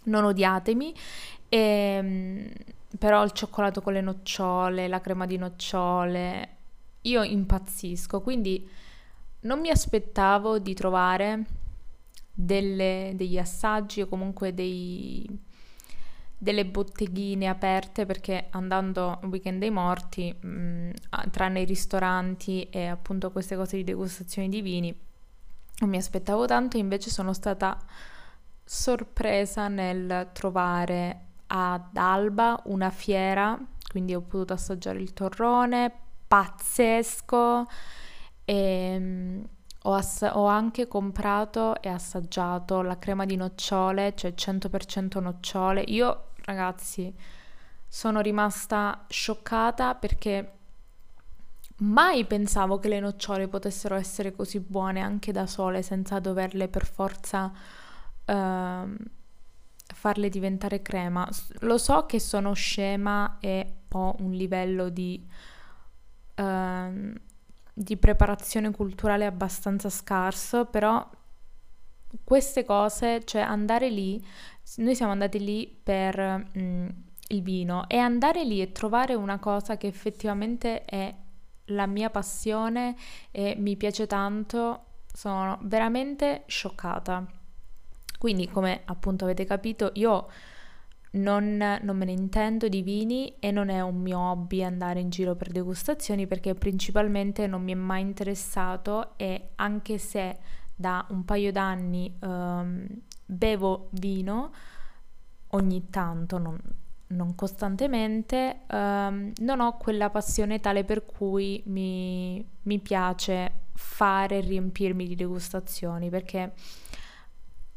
non 0.06 0.26
odiatemi. 0.26 0.94
E, 1.48 1.58
ehm, 1.58 2.52
però 2.98 3.24
il 3.24 3.32
cioccolato 3.32 3.82
con 3.82 3.94
le 3.94 4.02
nocciole, 4.02 4.88
la 4.88 5.00
crema 5.00 5.28
di 5.28 5.38
nocciole, 5.38 6.56
io 7.02 7.24
impazzisco, 7.24 8.22
quindi 8.22 8.68
non 9.42 9.60
mi 9.60 9.70
aspettavo 9.70 10.58
di 10.58 10.74
trovare 10.74 11.46
delle, 12.32 13.14
degli 13.16 13.38
assaggi 13.38 14.02
o 14.02 14.08
comunque 14.08 14.54
dei, 14.56 15.28
delle 16.44 16.66
botteghine 16.66 17.48
aperte 17.48 18.06
perché 18.06 18.48
andando 18.50 19.20
weekend 19.24 19.60
dei 19.60 19.70
morti, 19.70 20.36
mh, 20.38 20.48
mm, 20.48 20.90
tranne 21.32 21.62
i 21.62 21.66
ristoranti 21.66 22.68
e 22.70 22.86
appunto 22.88 23.32
queste 23.32 23.56
cose 23.56 23.78
di 23.78 23.86
degustazione 23.86 24.50
di 24.50 24.62
vini, 24.62 24.96
non 25.80 25.90
mi 25.90 25.98
aspettavo 25.98 26.46
tanto, 26.46 26.78
invece 26.78 27.10
sono 27.10 27.34
stata 27.34 27.80
sorpresa 28.64 29.70
nel 29.70 30.30
trovare 30.34 31.28
ad 31.48 31.96
Alba 31.96 32.62
una 32.66 32.90
fiera, 32.90 33.58
quindi 33.90 34.14
ho 34.14 34.22
potuto 34.22 34.54
assaggiare 34.54 35.00
il 35.00 35.14
torrone, 35.14 35.92
pazzesco, 36.28 37.68
e 38.46 38.96
um, 38.98 39.48
ho, 39.84 39.94
ass- 39.94 40.30
ho, 40.34 40.46
anche 40.46 40.88
comprato 40.88 41.82
e 41.82 41.90
assaggiato 41.90 42.82
la 42.82 42.98
crema 42.98 43.26
di 43.26 43.36
nocciole, 43.36 44.14
cioè 44.16 44.34
100% 44.36 45.22
nocciole. 45.22 45.82
Io, 45.88 46.30
ragazzi, 46.44 47.14
sono 47.88 48.22
rimasta 48.22 49.06
scioccata 49.10 49.96
perché 49.96 50.52
mai 51.78 52.26
pensavo 52.26 52.80
che 52.80 52.88
le 52.88 53.00
nocciole 53.00 53.48
potessero 53.48 53.96
essere 53.96 54.32
così 54.34 54.60
buone 54.60 55.02
anche 55.02 55.32
da 55.32 55.48
sole, 55.48 55.82
senza 55.82 56.20
doverle 56.20 56.68
per 56.68 56.86
forza... 56.86 57.52
Uh, 58.26 58.96
farle 59.94 60.30
diventare 60.30 60.82
crema. 60.82 61.28
Lo 61.60 61.78
so 61.78 62.06
che 62.06 62.20
sono 62.20 62.54
scema 62.54 63.38
e 63.40 63.76
ho 63.90 64.16
un 64.20 64.32
livello 64.32 64.90
di, 64.90 65.26
uh, 66.36 67.14
di 67.74 67.98
preparazione 67.98 68.72
culturale 68.72 69.26
abbastanza 69.26 69.90
scarso, 69.90 70.66
però 70.66 71.08
queste 72.24 72.66
cose, 72.66 73.24
cioè 73.24 73.42
andare 73.42 73.90
lì, 73.90 74.24
noi 74.77 74.96
siamo 74.96 75.12
andati 75.12 75.43
lì 75.43 75.79
per 75.84 76.50
mm, 76.58 76.88
il 77.29 77.41
vino 77.41 77.88
e 77.88 77.98
andare 77.98 78.43
lì 78.43 78.62
e 78.62 78.72
trovare 78.72 79.13
una 79.13 79.39
cosa 79.39 79.77
che 79.77 79.88
effettivamente 79.88 80.86
è 80.86 81.13
la 81.67 81.86
mia 81.86 82.10
passione 82.10 82.96
e 83.32 83.55
mi 83.58 83.77
piace 83.77 84.08
tanto, 84.08 84.86
sono 85.13 85.60
veramente 85.63 86.43
scioccata. 86.48 87.25
Quindi, 88.17 88.48
come 88.50 88.82
appunto 88.86 89.25
avete 89.25 89.46
capito, 89.46 89.91
io 89.96 90.27
non, 91.12 91.58
non, 91.82 91.98
me 91.98 92.05
ne 92.05 92.12
intendo 92.12 92.67
di 92.67 92.82
vini 92.82 93.36
e 93.39 93.51
non 93.51 93.70
è 93.70 93.82
un 93.82 93.98
mio 93.98 94.17
hobby 94.17 94.63
andare 94.63 95.00
in 95.00 95.10
giro 95.10 95.36
per 95.36 95.50
degustazioni 95.50 96.25
perché 96.25 96.55
principalmente 96.55 97.46
non 97.48 97.62
mi 97.62 97.74
è 97.74 97.75
mai 97.75 98.01
interessato 98.01 99.17
e 99.17 99.50
anche 99.55 99.98
se 99.98 100.38
da 100.75 101.06
un 101.10 101.24
paio 101.25 101.51
d'anni 101.51 102.13
um, 102.22 102.88
bevo 103.25 103.89
vino 103.92 104.51
ogni 105.50 105.89
tanto, 105.89 106.38
non, 106.38 106.60
non 107.08 107.36
costantemente, 107.36 108.62
um, 108.72 109.32
non 109.38 109.60
ho 109.60 109.77
quella 109.77 110.10
passione 110.10 110.60
tale 110.60 110.84
per 110.84 111.06
cui 111.06 111.62
mi, 111.68 112.46
mi 112.63 112.80
piace 112.80 113.62
fare 113.74 114.38
e 114.38 114.42
riempirmi 114.42 115.08
di 115.08 115.15
degustazioni 115.15 116.10
perché 116.10 116.53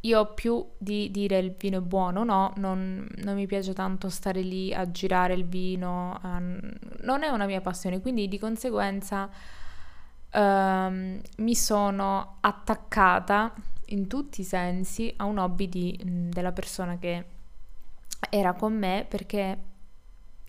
io 0.00 0.34
più 0.34 0.64
di 0.78 1.10
dire 1.10 1.38
il 1.38 1.52
vino 1.52 1.78
è 1.78 1.80
buono, 1.80 2.22
no, 2.22 2.52
non, 2.56 3.08
non 3.16 3.34
mi 3.34 3.46
piace 3.46 3.72
tanto 3.72 4.08
stare 4.08 4.40
lì 4.40 4.72
a 4.72 4.90
girare 4.90 5.34
il 5.34 5.44
vino, 5.46 6.18
um, 6.22 6.58
non 7.00 7.22
è 7.22 7.28
una 7.28 7.46
mia 7.46 7.60
passione, 7.60 8.00
quindi 8.00 8.28
di 8.28 8.38
conseguenza 8.38 9.28
ehm, 10.36 11.20
mi 11.38 11.54
sono 11.54 12.36
attaccata 12.40 13.54
in 13.86 14.06
tutti 14.06 14.42
i 14.42 14.44
sensi 14.44 15.12
a 15.16 15.24
un 15.24 15.38
hobby 15.38 15.68
di, 15.68 15.98
della 16.04 16.52
persona 16.52 16.98
che 16.98 17.24
era 18.28 18.52
con 18.52 18.76
me 18.76 19.06
perché 19.08 19.58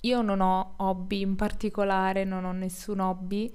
io 0.01 0.22
non 0.22 0.41
ho 0.41 0.74
hobby 0.77 1.22
in 1.22 1.36
particolare, 1.36 2.24
non 2.24 2.44
ho 2.46 2.51
nessun 2.51 3.00
hobby 3.00 3.51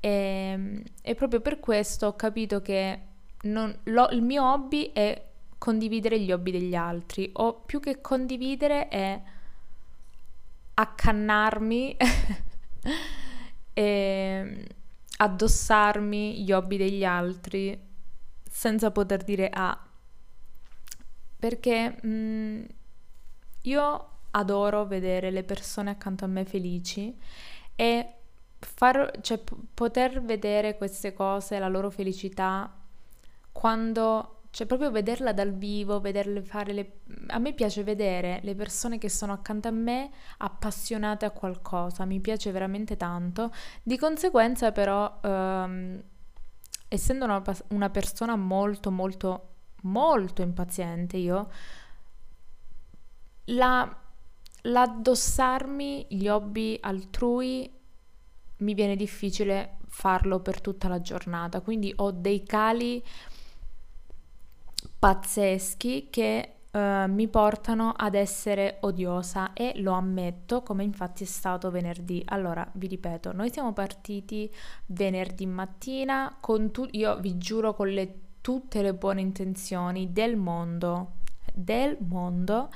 e, 0.00 0.82
e 1.02 1.14
proprio 1.14 1.40
per 1.40 1.60
questo 1.60 2.06
ho 2.06 2.16
capito 2.16 2.60
che 2.62 3.00
non, 3.42 3.76
lo, 3.84 4.08
il 4.10 4.22
mio 4.22 4.44
hobby 4.44 4.92
è 4.92 5.24
condividere 5.58 6.20
gli 6.20 6.32
hobby 6.32 6.50
degli 6.50 6.74
altri 6.74 7.30
o 7.34 7.54
più 7.54 7.80
che 7.80 8.00
condividere 8.00 8.88
è 8.88 9.20
accannarmi 10.74 11.96
e 13.72 14.66
addossarmi 15.18 16.42
gli 16.42 16.52
hobby 16.52 16.76
degli 16.76 17.04
altri 17.04 17.78
senza 18.48 18.90
poter 18.90 19.24
dire 19.24 19.50
ah 19.52 19.86
perché 21.38 21.98
mh, 22.02 22.08
mm, 22.08 22.64
io 23.62 24.08
adoro 24.30 24.84
vedere 24.84 25.30
le 25.30 25.42
persone 25.44 25.90
accanto 25.90 26.24
a 26.24 26.28
me 26.28 26.44
felici 26.44 27.16
e 27.74 28.14
far, 28.58 29.18
cioè, 29.20 29.38
p- 29.38 29.54
poter 29.74 30.22
vedere 30.22 30.76
queste 30.76 31.12
cose, 31.12 31.58
la 31.58 31.68
loro 31.68 31.90
felicità, 31.90 32.72
quando 33.52 34.35
cioè 34.56 34.66
proprio 34.66 34.90
vederla 34.90 35.34
dal 35.34 35.52
vivo, 35.52 36.00
vederle 36.00 36.40
fare 36.40 36.72
le... 36.72 37.00
A 37.26 37.38
me 37.38 37.52
piace 37.52 37.82
vedere 37.82 38.40
le 38.42 38.54
persone 38.54 38.96
che 38.96 39.10
sono 39.10 39.34
accanto 39.34 39.68
a 39.68 39.70
me 39.70 40.10
appassionate 40.38 41.26
a 41.26 41.30
qualcosa, 41.30 42.06
mi 42.06 42.20
piace 42.20 42.52
veramente 42.52 42.96
tanto. 42.96 43.52
Di 43.82 43.98
conseguenza 43.98 44.72
però, 44.72 45.20
ehm, 45.22 46.02
essendo 46.88 47.26
una, 47.26 47.42
una 47.68 47.90
persona 47.90 48.34
molto, 48.34 48.90
molto, 48.90 49.48
molto 49.82 50.40
impaziente 50.40 51.18
io, 51.18 51.50
la, 53.44 53.94
l'addossarmi 54.62 56.06
gli 56.08 56.28
hobby 56.28 56.78
altrui 56.80 57.70
mi 58.56 58.72
viene 58.72 58.96
difficile 58.96 59.76
farlo 59.86 60.40
per 60.40 60.62
tutta 60.62 60.88
la 60.88 61.02
giornata, 61.02 61.60
quindi 61.60 61.92
ho 61.96 62.10
dei 62.10 62.42
cali 62.42 63.04
pazzeschi 65.06 66.08
che 66.10 66.50
Uh, 66.76 67.10
mi 67.10 67.26
portano 67.26 67.94
ad 67.96 68.14
essere 68.14 68.76
odiosa 68.82 69.54
e 69.54 69.72
lo 69.76 69.92
ammetto 69.92 70.62
come 70.62 70.84
infatti 70.84 71.22
è 71.22 71.26
stato 71.26 71.70
venerdì. 71.70 72.22
Allora, 72.26 72.68
vi 72.74 72.86
ripeto, 72.86 73.32
noi 73.32 73.50
siamo 73.50 73.72
partiti 73.72 74.52
venerdì 74.84 75.46
mattina 75.46 76.36
con 76.38 76.72
tu- 76.72 76.86
io 76.90 77.18
vi 77.18 77.38
giuro 77.38 77.72
con 77.72 77.88
le, 77.88 78.18
tutte 78.42 78.82
le 78.82 78.92
buone 78.92 79.22
intenzioni 79.22 80.12
del 80.12 80.36
mondo, 80.36 81.12
del 81.54 81.96
mondo. 82.00 82.68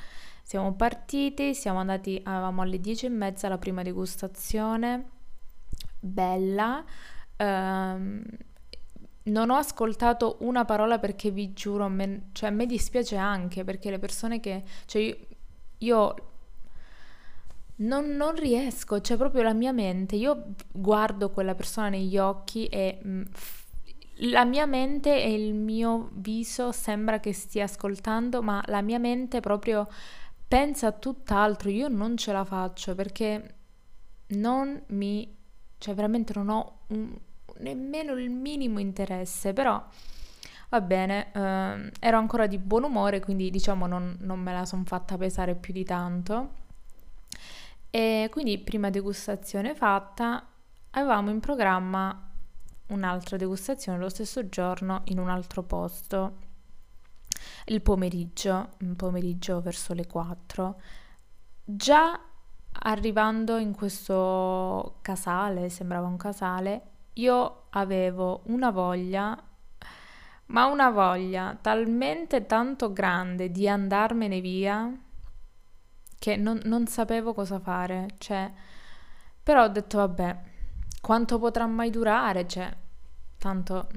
Siamo 0.43 0.73
partiti, 0.73 1.55
siamo 1.55 1.81
andati, 1.81 2.19
avevamo 2.25 2.63
alle 2.63 2.81
10 2.81 3.05
e 3.05 3.11
mezza 3.11 3.49
la 3.49 3.59
prima 3.59 3.83
degustazione, 3.83 5.11
bella. 5.99 6.83
Um, 7.37 8.23
non 9.31 9.51
ho 9.51 9.57
ascoltato 9.57 10.37
una 10.41 10.65
parola 10.65 10.99
perché 10.99 11.31
vi 11.31 11.53
giuro, 11.53 11.89
me, 11.89 12.29
cioè 12.33 12.51
a 12.51 12.53
me 12.53 12.67
dispiace 12.67 13.17
anche 13.17 13.65
perché 13.65 13.91
le 13.91 13.99
persone 13.99 14.41
che... 14.41 14.63
Cioè 14.87 15.03
io, 15.03 15.17
io 15.79 16.15
non, 17.77 18.09
non, 18.17 18.35
riesco, 18.35 19.01
cioè 19.01 19.17
proprio 19.17 19.43
la 19.43 19.55
mia 19.55 19.73
mente, 19.73 20.17
io 20.17 20.55
guardo 20.71 21.31
quella 21.31 21.55
persona 21.55 21.89
negli 21.89 22.19
occhi 22.19 22.67
e 22.67 22.99
mh, 23.03 23.09
mm, 23.09 23.23
la 24.23 24.45
mia 24.45 24.67
mente 24.67 25.23
e 25.23 25.33
il 25.33 25.55
mio 25.55 26.11
viso 26.13 26.73
sembra 26.73 27.21
che 27.21 27.33
stia 27.33 27.65
ascoltando, 27.65 28.43
ma 28.43 28.63
la 28.67 28.83
mia 28.83 28.99
mente 28.99 29.41
proprio 29.41 29.89
pensa 30.47 30.89
a 30.89 30.93
tutt'altro, 30.93 31.71
io 31.71 31.89
non 31.89 32.17
ce 32.17 32.33
la 32.33 32.45
faccio 32.45 32.95
perché 32.95 33.55
non 34.29 34.83
mi... 34.89 35.37
cioè 35.79 35.95
veramente 35.95 36.33
non 36.35 36.49
ho 36.51 36.81
un, 36.89 37.17
nemmeno 37.59 38.13
il 38.13 38.31
minimo 38.31 38.79
interesse, 38.79 39.53
però 39.53 39.83
va 40.69 40.81
bene, 40.81 41.33
eh, 41.33 41.93
ero 42.01 42.19
ancora 42.19 42.47
di 42.47 42.59
buon 42.59 42.85
umore, 42.85 43.21
quindi 43.21 43.51
diciamo 43.51 43.87
non, 43.87 44.17
non 44.21 44.41
me 44.41 44.53
la 44.53 44.65
sono 44.65 44.85
fatta 44.85 45.17
pesare 45.17 45.55
più 45.55 45.73
di 45.73 45.85
tanto. 45.85 46.59
E 47.91 48.29
quindi 48.31 48.59
prima 48.59 48.91
degustazione 48.91 49.75
fatta, 49.75 50.47
avevamo 50.91 51.31
in 51.31 51.41
programma 51.41 52.29
un'altra 52.89 53.37
degustazione 53.37 53.99
lo 53.99 54.09
stesso 54.09 54.49
giorno 54.49 55.03
in 55.07 55.19
un 55.19 55.29
altro 55.29 55.63
posto 55.63 56.49
il 57.67 57.81
pomeriggio, 57.83 58.71
un 58.81 58.97
pomeriggio 58.97 59.61
verso 59.61 59.95
le 59.95 60.07
4. 60.07 60.81
Già 61.65 62.21
arrivando 62.73 63.59
in 63.59 63.73
questo 63.75 64.99
casale, 65.03 65.69
sembrava 65.69 66.07
un 66.07 66.17
casale, 66.17 66.83
io 67.21 67.67
avevo 67.71 68.43
una 68.47 68.71
voglia, 68.71 69.41
ma 70.47 70.67
una 70.67 70.91
voglia 70.91 71.57
talmente 71.61 72.47
tanto 72.47 72.93
grande 72.93 73.51
di 73.51 73.69
andarmene 73.69 74.41
via 74.41 74.93
che 76.19 76.37
non, 76.37 76.61
non 76.65 76.87
sapevo 76.87 77.35
cosa 77.35 77.59
fare. 77.59 78.09
Cioè, 78.19 78.51
però 79.43 79.65
ho 79.65 79.69
detto, 79.69 79.99
vabbè, 79.99 80.39
quanto 81.01 81.39
potrà 81.39 81.67
mai 81.67 81.91
durare? 81.91 82.47
Cioè, 82.47 82.75
tanto 83.39 83.89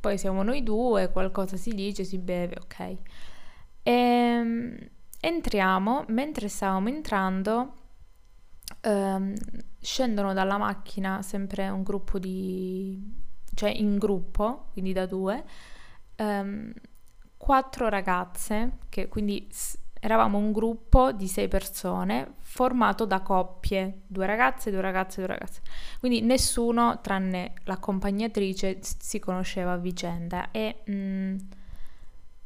poi 0.00 0.16
siamo 0.16 0.42
noi 0.42 0.62
due, 0.62 1.10
qualcosa 1.10 1.56
si 1.56 1.70
dice, 1.74 2.04
si 2.04 2.18
beve, 2.18 2.56
ok. 2.62 2.80
E, 2.80 2.98
ehm, 3.82 4.88
entriamo, 5.20 6.04
mentre 6.08 6.48
stavamo 6.48 6.88
entrando, 6.88 7.74
ehm, 8.80 9.34
scendono 9.80 10.32
dalla 10.32 10.58
macchina 10.58 11.22
sempre 11.22 11.68
un 11.68 11.82
gruppo 11.82 12.18
di... 12.18 13.00
cioè 13.54 13.70
in 13.70 13.98
gruppo, 13.98 14.66
quindi 14.72 14.92
da 14.92 15.06
due, 15.06 15.44
ehm, 16.16 16.72
quattro 17.36 17.88
ragazze, 17.88 18.78
che 18.88 19.08
quindi 19.08 19.48
eravamo 20.02 20.38
un 20.38 20.52
gruppo 20.52 21.12
di 21.12 21.28
sei 21.28 21.48
persone 21.48 22.34
formato 22.40 23.04
da 23.04 23.20
coppie, 23.20 24.00
due 24.06 24.26
ragazze, 24.26 24.70
due 24.70 24.80
ragazze, 24.80 25.16
due 25.18 25.26
ragazze. 25.26 25.60
Quindi 25.98 26.22
nessuno, 26.22 27.00
tranne 27.00 27.54
l'accompagnatrice, 27.64 28.78
si 28.80 29.18
conosceva 29.18 29.72
a 29.72 29.76
vicenda 29.76 30.50
e... 30.50 30.82
Mh, 30.84 30.92
mm, 30.92 31.36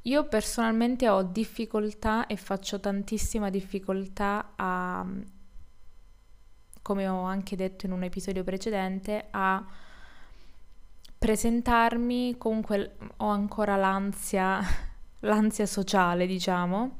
io 0.07 0.25
personalmente 0.29 1.09
ho 1.09 1.23
difficoltà 1.23 2.27
e 2.27 2.37
faccio 2.37 2.79
tantissima 2.79 3.49
difficoltà 3.49 4.53
a, 4.55 5.07
come 6.85 7.09
ho 7.09 7.23
anche 7.23 7.57
detto 7.57 7.87
in 7.87 7.93
un 7.93 8.03
episodio 8.03 8.45
precedente, 8.45 9.29
a 9.31 9.65
presentarmi, 11.17 12.37
comunque 12.37 12.97
ho 13.17 13.29
ancora 13.29 13.77
l'ansia, 13.77 14.61
l'ansia 15.21 15.65
sociale, 15.65 16.27
diciamo, 16.27 16.97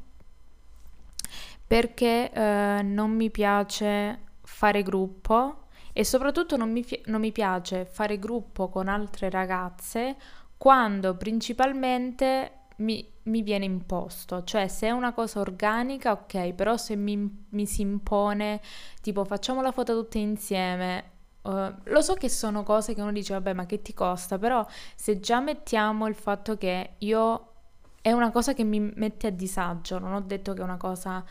perché 1.67 2.33
eh, 2.33 2.81
non 2.83 3.11
mi 3.11 3.31
piace 3.31 4.21
fare 4.41 4.83
gruppo 4.83 5.67
e 5.93 6.03
soprattutto 6.03 6.57
non 6.57 6.73
mi, 6.73 6.83
non 7.05 7.21
mi 7.21 7.31
piace 7.31 7.85
fare 7.85 8.19
gruppo 8.19 8.71
con 8.71 8.89
altre 8.89 9.29
ragazze 9.29 10.17
quando 10.57 11.15
principalmente 11.15 12.64
mi, 12.77 13.07
mi, 13.25 13.43
viene 13.43 13.65
imposto, 13.65 14.45
cioè 14.45 14.69
se 14.69 14.89
è 14.89 14.91
una 14.91 15.13
cosa 15.13 15.41
organica 15.41 16.13
ok, 16.13 16.53
però 16.53 16.77
se 16.77 16.97
mi, 16.97 17.45
mi 17.51 17.67
si 17.67 17.83
impone 17.83 18.61
tipo 19.01 19.25
facciamo 19.25 19.63
la 19.63 19.73
foto 19.73 19.95
tutte 19.99 20.19
insieme, 20.19 21.05
uh, 21.43 21.73
lo 21.85 22.01
so 22.01 22.15
che 22.15 22.29
sono 22.29 22.63
cose 22.63 22.95
che 22.95 23.01
uno 23.01 23.13
dice 23.13 23.35
vabbè 23.35 23.53
ma 23.53 23.67
che 23.67 23.83
ti 23.83 23.95
costa, 23.95 24.39
però 24.39 24.67
se 24.95 25.21
già 25.21 25.41
mettiamo 25.41 26.07
il 26.07 26.15
fatto 26.15 26.57
che 26.57 26.95
io 26.99 27.53
è 28.01 28.13
una 28.13 28.31
cosa 28.31 28.53
che 28.55 28.65
mi 28.65 28.81
mette 28.81 29.29
a 29.29 29.31
disagio, 29.31 29.99
non 29.99 30.13
ho 30.13 30.21
detto 30.21 30.53
che 30.53 30.61
è 30.61 30.65
una 30.65 30.77
cosa 30.77 31.25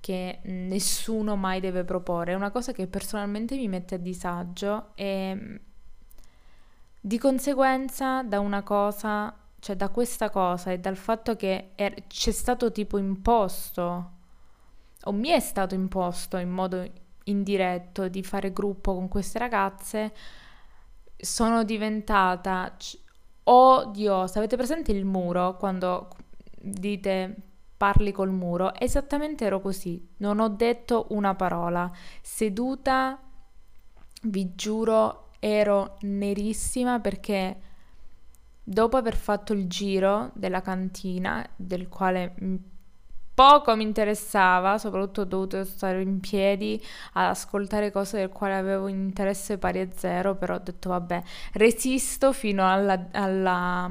che 0.00 0.40
nessuno 0.44 1.36
mai 1.36 1.60
deve 1.60 1.84
proporre, 1.84 2.32
è 2.32 2.36
una 2.36 2.50
cosa 2.50 2.72
che 2.72 2.86
personalmente 2.86 3.56
mi 3.56 3.68
mette 3.68 3.96
a 3.96 3.98
disagio 3.98 4.92
e 4.94 5.60
di 7.00 7.18
conseguenza 7.18 8.22
da 8.22 8.40
una 8.40 8.62
cosa 8.62 9.34
cioè 9.66 9.74
da 9.74 9.88
questa 9.88 10.30
cosa 10.30 10.70
e 10.70 10.78
dal 10.78 10.94
fatto 10.96 11.34
che 11.34 11.70
er- 11.74 12.06
c'è 12.06 12.30
stato 12.30 12.70
tipo 12.70 12.98
imposto, 12.98 14.10
o 15.02 15.12
mi 15.12 15.30
è 15.30 15.40
stato 15.40 15.74
imposto 15.74 16.36
in 16.36 16.50
modo 16.50 16.88
indiretto 17.24 18.06
di 18.06 18.22
fare 18.22 18.52
gruppo 18.52 18.94
con 18.94 19.08
queste 19.08 19.40
ragazze, 19.40 20.12
sono 21.16 21.64
diventata 21.64 22.74
c- 22.78 22.96
odiosa. 23.44 24.38
Avete 24.38 24.56
presente 24.56 24.92
il 24.92 25.04
muro 25.04 25.56
quando 25.56 26.10
dite 26.60 27.34
parli 27.76 28.12
col 28.12 28.30
muro? 28.30 28.72
Esattamente 28.78 29.44
ero 29.46 29.60
così, 29.60 30.00
non 30.18 30.38
ho 30.38 30.48
detto 30.48 31.06
una 31.10 31.34
parola, 31.34 31.90
seduta, 32.22 33.18
vi 34.22 34.54
giuro, 34.54 35.30
ero 35.40 35.96
nerissima 36.02 37.00
perché 37.00 37.60
dopo 38.68 38.96
aver 38.96 39.14
fatto 39.14 39.52
il 39.52 39.68
giro 39.68 40.32
della 40.34 40.60
cantina, 40.60 41.48
del 41.54 41.88
quale 41.88 42.34
poco 43.32 43.76
mi 43.76 43.84
interessava, 43.84 44.76
soprattutto 44.76 45.20
ho 45.20 45.24
dovuto 45.24 45.64
stare 45.64 46.02
in 46.02 46.18
piedi 46.18 46.82
ad 47.12 47.28
ascoltare 47.28 47.92
cose 47.92 48.18
del 48.18 48.30
quale 48.30 48.56
avevo 48.56 48.88
interesse 48.88 49.56
pari 49.56 49.80
a 49.80 49.88
zero, 49.94 50.34
però 50.34 50.56
ho 50.56 50.58
detto 50.58 50.88
vabbè, 50.88 51.22
resisto 51.52 52.32
fino 52.32 52.68
alla, 52.68 53.06
alla, 53.12 53.88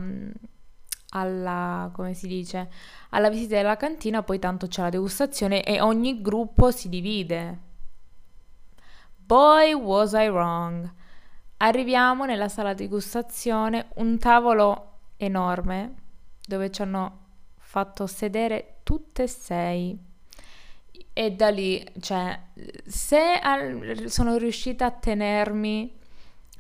alla 1.12 1.90
come 1.94 2.14
si 2.14 2.28
dice, 2.28 2.70
alla 3.12 3.30
visita 3.30 3.56
della 3.56 3.78
cantina, 3.78 4.24
poi 4.24 4.40
tanto 4.40 4.68
c'è 4.68 4.82
la 4.82 4.90
degustazione 4.90 5.64
e 5.64 5.80
ogni 5.80 6.22
gruppo 6.22 6.72
si 6.72 6.90
divide. 6.90 7.60
Boy 9.16 9.72
was 9.72 10.12
I 10.12 10.28
wrong. 10.28 11.04
Arriviamo 11.58 12.26
nella 12.26 12.50
sala 12.50 12.74
degustazione, 12.74 13.88
un 13.96 14.20
tavolo 14.20 14.92
enorme 15.18 15.94
dove 16.46 16.70
ci 16.70 16.82
hanno 16.82 17.20
fatto 17.58 18.08
sedere 18.08 18.80
tutte 18.84 19.24
e 19.24 19.28
sei. 19.28 19.98
E 21.14 21.32
da 21.32 21.50
lì, 21.50 21.86
cioè, 22.02 22.38
se 22.86 23.40
al, 23.42 24.06
sono 24.08 24.38
riuscita 24.38 24.86
a 24.86 24.92
tenermi 24.92 25.98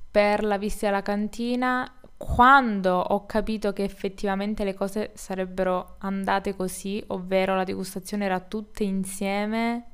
per 0.09 0.43
la 0.43 0.57
visita 0.57 0.87
alla 0.87 1.01
cantina, 1.01 1.91
quando 2.17 2.97
ho 2.97 3.25
capito 3.25 3.73
che 3.73 3.83
effettivamente 3.83 4.63
le 4.63 4.73
cose 4.73 5.11
sarebbero 5.15 5.95
andate 5.99 6.55
così, 6.55 7.03
ovvero 7.07 7.55
la 7.55 7.65
degustazione 7.65 8.25
era 8.25 8.39
tutte 8.39 8.85
insieme 8.85 9.91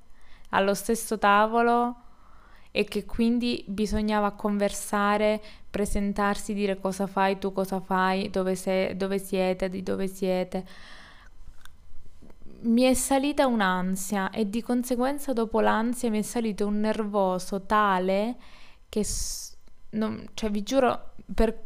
allo 0.50 0.76
stesso 0.76 1.18
tavolo, 1.18 1.96
e 2.72 2.86
che 2.86 3.06
quindi 3.06 3.64
bisognava 3.68 4.32
conversare, 4.32 5.42
presentarsi, 5.70 6.54
dire 6.54 6.80
cosa 6.80 7.06
fai, 7.06 7.38
tu? 7.38 7.52
Cosa 7.52 7.82
fai, 7.82 8.30
dove, 8.30 8.56
sei, 8.56 8.96
dove 8.96 9.20
siete, 9.20 9.70
di 9.70 9.84
dove 9.84 10.08
siete. 10.08 10.66
Mi 12.62 12.84
è 12.84 12.94
salita 12.94 13.48
un'ansia 13.48 14.30
e 14.30 14.50
di 14.50 14.62
conseguenza 14.62 15.34
dopo 15.34 15.60
l'ansia 15.60 16.10
mi 16.10 16.20
è 16.20 16.22
salito 16.22 16.68
un 16.68 16.80
nervoso 16.80 17.62
tale 17.66 18.36
che, 18.88 19.06
non, 19.92 20.30
cioè 20.34 20.50
vi 20.50 20.64
giuro, 20.64 21.14
per, 21.34 21.66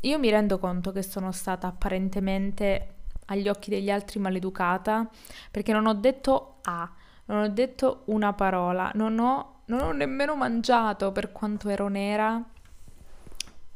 io 0.00 0.18
mi 0.18 0.30
rendo 0.30 0.58
conto 0.58 0.90
che 0.90 1.02
sono 1.02 1.32
stata 1.32 1.66
apparentemente 1.68 2.94
agli 3.26 3.48
occhi 3.48 3.70
degli 3.70 3.90
altri 3.90 4.18
maleducata 4.18 5.08
perché 5.50 5.72
non 5.72 5.86
ho 5.86 5.94
detto 5.94 6.56
A, 6.62 6.90
non 7.26 7.42
ho 7.42 7.48
detto 7.48 8.02
una 8.06 8.32
parola, 8.32 8.90
non 8.94 9.18
ho 9.18 9.61
non 9.72 9.88
ho 9.88 9.92
nemmeno 9.92 10.36
mangiato 10.36 11.12
per 11.12 11.32
quanto 11.32 11.68
ero 11.68 11.88
nera, 11.88 12.42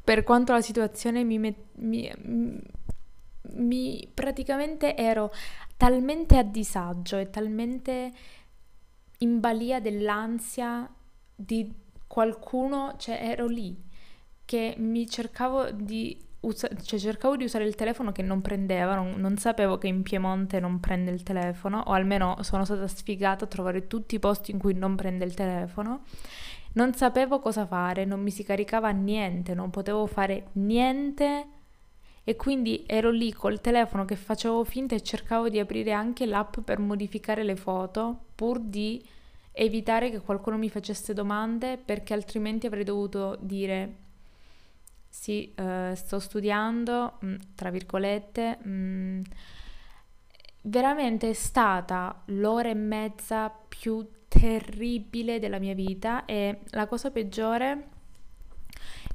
per 0.04 0.22
quanto 0.22 0.52
la 0.52 0.60
situazione 0.60 1.24
mi, 1.24 1.38
mi, 1.38 2.62
mi 3.42 4.10
praticamente 4.12 4.94
ero 4.96 5.32
talmente 5.76 6.36
a 6.36 6.42
disagio 6.42 7.16
e 7.16 7.30
talmente 7.30 8.12
in 9.18 9.40
balia 9.40 9.80
dell'ansia 9.80 10.88
di 11.34 11.72
qualcuno, 12.06 12.94
cioè 12.98 13.18
ero 13.20 13.46
lì 13.46 13.84
che 14.44 14.74
mi 14.78 15.08
cercavo 15.08 15.70
di 15.70 16.25
usa- 16.46 16.68
cioè 16.82 16.98
cercavo 16.98 17.36
di 17.36 17.44
usare 17.44 17.64
il 17.64 17.74
telefono 17.74 18.12
che 18.12 18.22
non 18.22 18.40
prendeva, 18.40 18.94
non, 18.94 19.14
non, 19.16 19.36
sapevo 19.36 19.78
che 19.78 19.86
in 19.88 20.02
Piemonte 20.02 20.60
non 20.60 20.80
prende 20.80 21.10
il 21.10 21.22
telefono, 21.22 21.82
o 21.86 21.92
almeno 21.92 22.38
sono 22.42 22.64
stata 22.64 22.86
sfigata 22.86 23.44
a 23.44 23.48
trovare 23.48 23.86
tutti 23.86 24.14
i 24.14 24.18
posti 24.18 24.50
in 24.52 24.58
cui 24.58 24.74
non 24.74 24.96
prende 24.96 25.24
il 25.24 25.34
telefono. 25.34 26.04
Non 26.72 26.94
sapevo 26.94 27.40
cosa 27.40 27.66
fare, 27.66 28.04
non 28.04 28.20
mi 28.20 28.30
si 28.30 28.44
caricava 28.44 28.90
niente, 28.90 29.54
non 29.54 29.70
potevo 29.70 30.06
fare 30.06 30.48
niente 30.52 31.46
e 32.22 32.36
quindi 32.36 32.84
ero 32.86 33.10
lì 33.10 33.32
col 33.32 33.60
telefono 33.60 34.04
che 34.04 34.16
facevo 34.16 34.64
finta 34.64 34.94
e 34.94 35.00
cercavo 35.00 35.48
di 35.48 35.58
aprire 35.58 35.92
anche 35.92 36.26
l'app 36.26 36.58
per 36.60 36.78
modificare 36.78 37.44
le 37.44 37.56
foto 37.56 38.24
pur 38.34 38.58
di 38.58 39.02
evitare 39.52 40.10
che 40.10 40.20
qualcuno 40.20 40.58
mi 40.58 40.68
facesse 40.68 41.14
domande 41.14 41.78
perché 41.78 42.12
altrimenti 42.12 42.66
avrei 42.66 42.84
dovuto 42.84 43.38
dire 43.40 44.05
sì, 45.26 45.52
uh, 45.56 45.92
sto 45.94 46.20
studiando, 46.20 47.18
mm, 47.24 47.34
tra 47.56 47.70
virgolette, 47.70 48.58
mh, 48.62 48.70
mm, 48.70 49.20
veramente 50.62 51.30
è 51.30 51.32
stata 51.32 52.22
l'ora 52.26 52.68
e 52.68 52.74
mezza 52.74 53.50
più 53.50 54.08
terribile 54.28 55.40
della 55.40 55.58
mia 55.58 55.74
vita 55.74 56.24
e 56.26 56.60
la 56.70 56.86
cosa 56.86 57.10
peggiore 57.10 57.88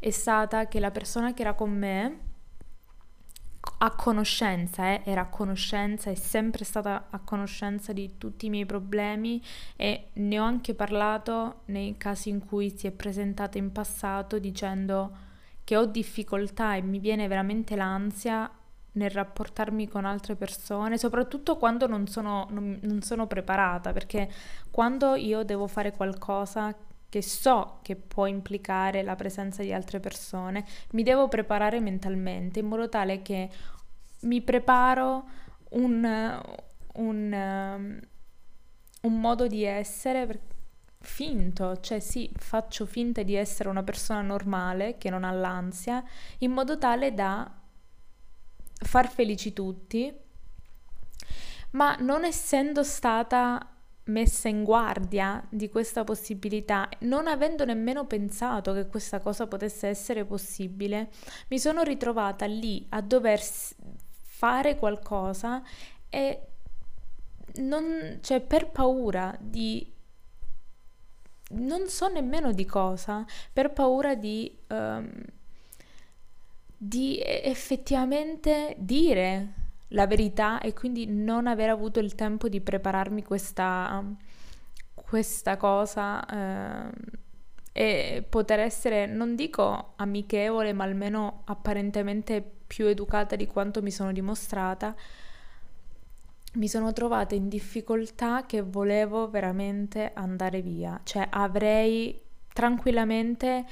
è 0.02 0.10
stata 0.10 0.67
che 0.67 0.82
la 0.82 0.91
persona 0.91 1.34
che 1.34 1.43
era 1.43 1.54
con 1.54 1.71
me 1.71 2.19
a 3.78 3.95
conoscenza, 3.95 4.88
eh, 4.88 5.02
era 5.06 5.21
a 5.21 5.30
conoscenza, 5.30 6.10
è 6.10 6.15
sempre 6.15 6.65
stata 6.65 7.08
a 7.10 7.19
conoscenza 7.19 7.93
di 7.93 8.17
tutti 8.17 8.47
i 8.47 8.50
miei 8.50 8.65
problemi 8.65 9.41
e 9.78 10.10
ne 10.13 10.39
ho 10.39 10.43
anche 10.43 10.74
parlato 10.74 11.62
nei 11.67 11.95
casi 11.95 12.28
in 12.28 12.45
cui 12.45 12.69
si 12.78 12.88
è 12.88 12.91
presentata 12.91 13.58
in 13.58 13.71
passato 13.71 14.39
dicendo 14.39 15.30
che 15.71 15.77
ho 15.77 15.86
difficoltà 15.86 16.75
e 16.75 16.81
mi 16.81 16.99
viene 16.99 17.29
veramente 17.29 17.77
l'ansia 17.77 18.51
nel 18.93 19.10
rapportarmi 19.10 19.88
con 19.88 20.03
altre 20.03 20.36
persone, 20.36 20.97
soprattutto 20.97 21.55
quando 21.55 21.88
non 21.88 22.07
sono, 22.07 22.45
non, 22.49 22.77
non 22.81 23.01
sono 23.01 23.25
preparata, 23.25 23.93
perché 23.93 24.29
quando 24.69 25.15
io 25.15 25.43
devo 25.43 25.67
fare 25.67 25.93
qualcosa 25.93 26.75
che 27.07 27.21
so 27.21 27.79
che 27.84 27.95
può 27.95 28.25
implicare 28.25 29.01
la 29.01 29.15
presenza 29.15 29.63
di 29.63 29.71
altre 29.71 30.01
persone, 30.01 30.65
mi 30.91 31.03
devo 31.03 31.29
preparare 31.29 31.79
mentalmente 31.79 32.60
in 32.60 32.67
modo 32.67 32.89
tale 32.89 33.21
che 33.21 33.49
mi 34.23 34.41
preparo 34.41 35.23
un, 35.69 36.41
un, 36.95 38.01
un 39.03 39.19
modo 39.21 39.47
di 39.47 39.63
essere 39.63 40.41
finto, 41.02 41.80
cioè 41.80 42.00
sì, 42.00 42.32
faccio 42.36 42.86
finta 42.86 43.24
di 43.24 43.36
essere 43.36 43.70
una 43.70 43.84
persona 43.84 44.22
normale 44.22 44.98
che 44.98 45.10
non 45.10 45.24
ha 45.24 45.32
l'ansia, 45.32 46.04
in 46.40 46.52
modo 46.52 46.78
tale 46.78 47.14
da 47.14 47.52
far 48.74 49.10
felici 49.10 49.52
tutti, 49.54 50.14
ma 51.72 51.96
non 52.00 52.24
essendo 52.24 52.84
stata 52.84 53.66
messa 54.06 54.48
in 54.48 54.64
guardia 54.64 55.46
di 55.50 55.70
questa 55.70 56.04
possibilità, 56.04 56.90
non 57.00 57.28
avendo 57.28 57.66
nemmeno 57.66 58.06
pensato 58.06 58.74
che 58.74 58.88
questa 58.88 59.20
cosa 59.20 59.48
potesse 59.48 59.88
essere 59.88 60.26
possibile, 60.26 61.10
mi 61.50 61.60
sono 61.60 61.84
ritrovata 61.84 62.46
lì 62.46 62.86
a 62.90 63.02
dover 63.02 63.40
fare 64.22 64.76
qualcosa 64.78 65.64
e 66.10 66.48
non, 67.56 68.20
cioè 68.22 68.42
per 68.42 68.70
paura 68.70 69.36
di 69.40 70.00
non 71.54 71.88
so 71.88 72.08
nemmeno 72.08 72.52
di 72.52 72.66
cosa, 72.66 73.26
per 73.52 73.72
paura 73.72 74.16
di, 74.16 74.56
um, 74.68 75.10
di 76.78 77.20
effettivamente 77.22 78.76
dire 78.78 79.54
la 79.90 80.08
verità 80.08 80.60
e 80.60 80.74
quindi 80.74 81.06
non 81.06 81.48
aver 81.48 81.70
avuto 81.70 82.00
il 82.00 82.16
tempo 82.16 82.48
di 82.48 82.62
prepararmi 82.62 83.24
questa, 83.24 84.04
questa 84.94 85.58
cosa 85.58 86.90
uh, 86.90 87.20
e 87.74 88.26
poter 88.28 88.60
essere, 88.60 89.06
non 89.06 89.36
dico 89.36 89.94
amichevole, 89.96 90.74
ma 90.74 90.84
almeno 90.84 91.42
apparentemente 91.46 92.44
più 92.68 92.86
educata 92.86 93.36
di 93.36 93.48
quanto 93.48 93.82
mi 93.82 93.92
sono 93.92 94.12
dimostrata 94.12 94.96
mi 96.54 96.68
sono 96.68 96.92
trovata 96.92 97.36
in 97.36 97.48
difficoltà 97.48 98.46
che 98.46 98.62
volevo 98.62 99.30
veramente 99.30 100.12
andare 100.14 100.62
via, 100.62 101.00
cioè 101.04 101.28
avrei 101.30 102.20
tranquillamente 102.54 103.66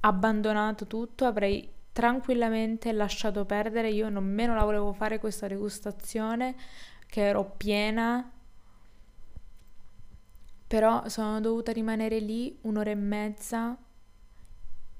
abbandonato 0.00 0.86
tutto, 0.86 1.26
avrei 1.26 1.70
tranquillamente 1.92 2.92
lasciato 2.92 3.44
perdere, 3.44 3.90
io 3.90 4.08
nemmeno 4.08 4.54
la 4.54 4.64
volevo 4.64 4.92
fare 4.92 5.18
questa 5.18 5.46
degustazione, 5.46 6.56
che 7.06 7.26
ero 7.26 7.52
piena, 7.56 8.30
però 10.66 11.06
sono 11.08 11.40
dovuta 11.40 11.72
rimanere 11.72 12.18
lì 12.18 12.58
un'ora 12.62 12.90
e 12.90 12.94
mezza 12.94 13.76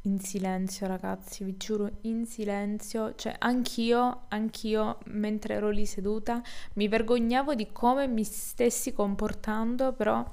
in 0.03 0.19
silenzio, 0.19 0.87
ragazzi, 0.87 1.45
vi 1.45 1.57
giuro, 1.57 1.91
in 2.03 2.27
silenzio. 2.27 3.15
Cioè, 3.15 3.37
anch'io, 3.39 4.23
anch'io, 4.29 4.99
mentre 5.07 5.55
ero 5.55 5.71
lì 5.71 5.87
seduta, 5.87 6.43
mi 6.75 6.89
vergognavo 6.89 7.55
di 7.55 7.71
come 7.71 8.09
mi 8.09 8.25
stessi 8.25 8.93
comportando, 8.93 9.93
però 9.93 10.25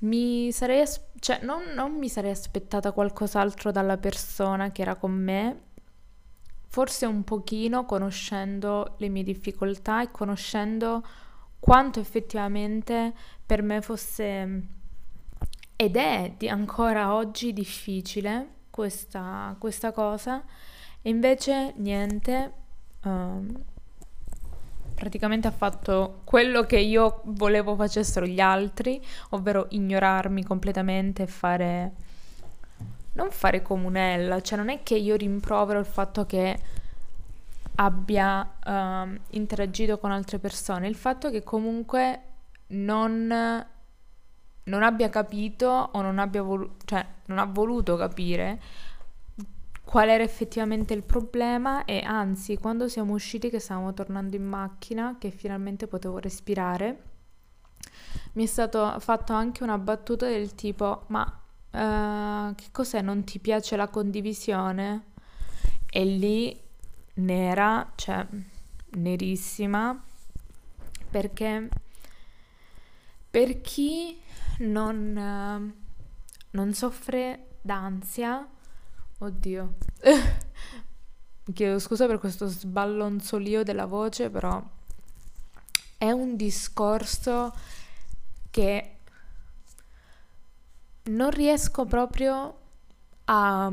mi 0.00 0.52
sarei, 0.52 0.80
as- 0.80 1.00
cioè, 1.18 1.40
non, 1.42 1.62
non 1.74 1.92
mi 1.94 2.08
sarei 2.08 2.30
aspettata 2.30 2.92
qualcos'altro 2.92 3.72
dalla 3.72 3.96
persona 3.96 4.70
che 4.70 4.82
era 4.82 4.94
con 4.94 5.12
me. 5.12 5.62
Forse 6.70 7.06
un 7.06 7.24
pochino 7.24 7.86
conoscendo 7.86 8.94
le 8.98 9.08
mie 9.08 9.22
difficoltà 9.24 10.02
e 10.02 10.10
conoscendo 10.10 11.02
quanto 11.58 11.98
effettivamente 11.98 13.14
per 13.44 13.62
me 13.62 13.80
fosse 13.80 14.76
ed 15.80 15.94
è 15.94 16.34
ancora 16.48 17.14
oggi 17.14 17.52
difficile 17.52 18.48
questa, 18.68 19.54
questa 19.60 19.92
cosa. 19.92 20.42
E 21.00 21.08
invece 21.08 21.72
niente, 21.76 22.52
um, 23.04 23.48
praticamente 24.92 25.46
ha 25.46 25.52
fatto 25.52 26.22
quello 26.24 26.64
che 26.64 26.80
io 26.80 27.20
volevo 27.26 27.76
facessero 27.76 28.26
gli 28.26 28.40
altri, 28.40 29.00
ovvero 29.30 29.66
ignorarmi 29.68 30.42
completamente 30.42 31.22
e 31.22 31.26
fare... 31.28 31.92
non 33.12 33.30
fare 33.30 33.62
comunella, 33.62 34.40
cioè 34.40 34.58
non 34.58 34.70
è 34.70 34.82
che 34.82 34.96
io 34.96 35.14
rimprovero 35.14 35.78
il 35.78 35.86
fatto 35.86 36.26
che 36.26 36.58
abbia 37.76 38.54
um, 38.66 39.16
interagito 39.30 39.96
con 39.98 40.10
altre 40.10 40.40
persone, 40.40 40.88
il 40.88 40.96
fatto 40.96 41.30
che 41.30 41.44
comunque 41.44 42.22
non 42.70 43.66
non 44.68 44.82
abbia 44.82 45.08
capito 45.08 45.66
o 45.92 46.00
non 46.00 46.18
abbia 46.18 46.42
voluto, 46.42 46.76
cioè 46.84 47.04
non 47.26 47.38
ha 47.38 47.44
voluto 47.44 47.96
capire 47.96 48.60
qual 49.84 50.08
era 50.10 50.22
effettivamente 50.22 50.92
il 50.92 51.02
problema 51.02 51.84
e 51.84 52.00
anzi 52.00 52.58
quando 52.58 52.88
siamo 52.88 53.14
usciti 53.14 53.48
che 53.48 53.58
stavamo 53.58 53.94
tornando 53.94 54.36
in 54.36 54.44
macchina 54.44 55.16
che 55.18 55.30
finalmente 55.30 55.86
potevo 55.86 56.18
respirare 56.18 57.02
mi 58.32 58.44
è 58.44 58.46
stato 58.46 58.98
fatto 59.00 59.32
anche 59.32 59.62
una 59.62 59.78
battuta 59.78 60.26
del 60.26 60.54
tipo 60.54 61.04
ma 61.08 61.22
uh, 61.22 62.54
che 62.54 62.66
cos'è? 62.70 63.00
Non 63.00 63.24
ti 63.24 63.38
piace 63.38 63.76
la 63.76 63.88
condivisione? 63.88 65.06
E 65.90 66.04
lì 66.04 66.60
nera 67.14 67.90
cioè 67.96 68.26
nerissima 68.90 70.00
perché 71.10 71.68
per 73.30 73.60
chi 73.60 74.20
non, 74.58 75.74
non 76.50 76.72
soffre 76.74 77.56
d'ansia, 77.60 78.48
oddio, 79.18 79.74
chiedo 81.52 81.78
scusa 81.78 82.06
per 82.06 82.18
questo 82.18 82.46
sballonzolio 82.46 83.62
della 83.62 83.86
voce, 83.86 84.30
però 84.30 84.62
è 85.96 86.10
un 86.10 86.36
discorso 86.36 87.54
che 88.50 88.96
non 91.04 91.30
riesco 91.30 91.84
proprio 91.86 92.58
a, 93.24 93.72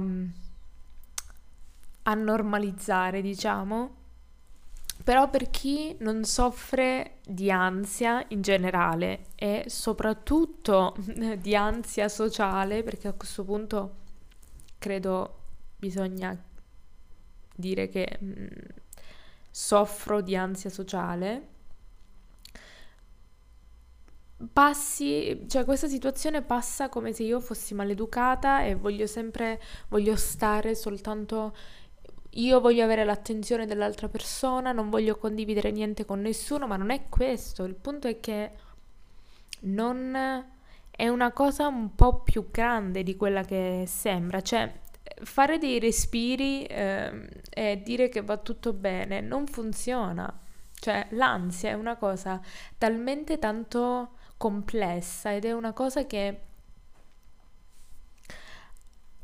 a 2.03 2.13
normalizzare, 2.13 3.21
diciamo 3.21 4.03
però 5.05 5.29
per 5.29 5.51
chi 5.51 5.95
non 5.99 6.23
soffre 6.23 7.19
di 7.27 7.51
ansia 7.51 8.25
in 8.29 8.41
generale 8.41 9.27
e 9.35 9.65
soprattutto 9.67 10.95
di 11.37 11.55
ansia 11.55 12.09
sociale, 12.09 12.81
perché 12.81 13.09
a 13.09 13.13
questo 13.13 13.43
punto 13.43 13.95
credo 14.79 15.41
bisogna 15.77 16.35
dire 17.55 17.87
che 17.87 18.17
mm, 18.23 18.45
soffro 19.51 20.21
di 20.21 20.35
ansia 20.35 20.71
sociale, 20.71 21.49
passi, 24.51 25.45
cioè 25.47 25.65
questa 25.65 25.87
situazione 25.87 26.41
passa 26.41 26.89
come 26.89 27.13
se 27.13 27.21
io 27.21 27.39
fossi 27.39 27.75
maleducata 27.75 28.63
e 28.63 28.73
voglio 28.73 29.05
sempre, 29.05 29.61
voglio 29.89 30.15
stare 30.15 30.73
soltanto 30.73 31.55
io 32.35 32.59
voglio 32.59 32.83
avere 32.83 33.05
l'attenzione 33.05 33.65
dell'altra 33.65 34.07
persona, 34.07 34.71
non 34.71 34.89
voglio 34.89 35.17
condividere 35.17 35.71
niente 35.71 36.05
con 36.05 36.21
nessuno, 36.21 36.67
ma 36.67 36.75
non 36.77 36.89
è 36.89 37.07
questo. 37.09 37.63
Il 37.63 37.75
punto 37.75 38.07
è 38.07 38.19
che 38.19 38.51
non 39.61 40.15
è 40.91 41.07
una 41.07 41.31
cosa 41.31 41.67
un 41.67 41.95
po' 41.95 42.21
più 42.21 42.49
grande 42.51 43.03
di 43.03 43.15
quella 43.15 43.43
che 43.43 43.85
sembra. 43.87 44.41
Cioè, 44.41 44.71
fare 45.23 45.57
dei 45.57 45.79
respiri 45.79 46.65
eh, 46.65 47.27
e 47.49 47.81
dire 47.83 48.09
che 48.09 48.21
va 48.21 48.37
tutto 48.37 48.73
bene 48.73 49.21
non 49.21 49.47
funziona. 49.47 50.31
Cioè, 50.73 51.07
l'ansia 51.11 51.69
è 51.69 51.73
una 51.73 51.95
cosa 51.95 52.41
talmente 52.77 53.39
tanto 53.39 54.11
complessa 54.37 55.33
ed 55.33 55.45
è 55.45 55.53
una 55.53 55.71
cosa 55.71 56.05
che 56.05 56.39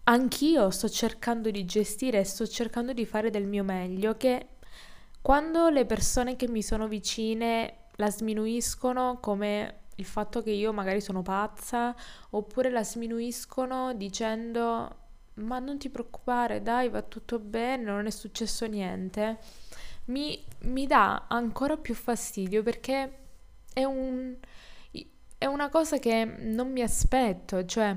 anch'io 0.03 0.69
sto 0.69 0.89
cercando 0.89 1.51
di 1.51 1.65
gestire 1.65 2.19
e 2.19 2.23
sto 2.23 2.47
cercando 2.47 2.93
di 2.93 3.05
fare 3.05 3.29
del 3.29 3.45
mio 3.45 3.63
meglio, 3.63 4.17
che 4.17 4.47
quando 5.21 5.69
le 5.69 5.85
persone 5.85 6.35
che 6.35 6.47
mi 6.47 6.63
sono 6.63 6.87
vicine 6.87 7.75
la 7.95 8.09
sminuiscono 8.09 9.19
come 9.19 9.81
il 9.95 10.05
fatto 10.05 10.41
che 10.41 10.51
io 10.51 10.73
magari 10.73 11.01
sono 11.01 11.21
pazza, 11.21 11.95
oppure 12.31 12.69
la 12.71 12.83
sminuiscono 12.83 13.93
dicendo 13.93 14.95
ma 15.35 15.59
non 15.59 15.77
ti 15.77 15.89
preoccupare, 15.89 16.61
dai, 16.61 16.89
va 16.89 17.01
tutto 17.01 17.39
bene, 17.39 17.83
non 17.83 18.05
è 18.05 18.09
successo 18.09 18.65
niente, 18.65 19.39
mi, 20.05 20.43
mi 20.63 20.87
dà 20.87 21.25
ancora 21.27 21.77
più 21.77 21.93
fastidio 21.95 22.63
perché 22.63 23.19
è, 23.73 23.83
un, 23.83 24.35
è 25.37 25.45
una 25.45 25.69
cosa 25.69 25.97
che 25.99 26.25
non 26.25 26.71
mi 26.71 26.81
aspetto, 26.81 27.65
cioè 27.65 27.95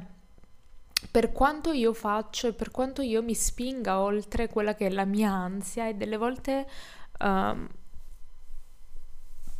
per 1.10 1.32
quanto 1.32 1.72
io 1.72 1.92
faccio 1.92 2.48
e 2.48 2.52
per 2.52 2.70
quanto 2.70 3.02
io 3.02 3.22
mi 3.22 3.34
spinga 3.34 4.00
oltre 4.00 4.48
quella 4.48 4.74
che 4.74 4.86
è 4.86 4.90
la 4.90 5.04
mia 5.04 5.30
ansia 5.30 5.88
e 5.88 5.94
delle 5.94 6.16
volte 6.16 6.66
um, 7.20 7.68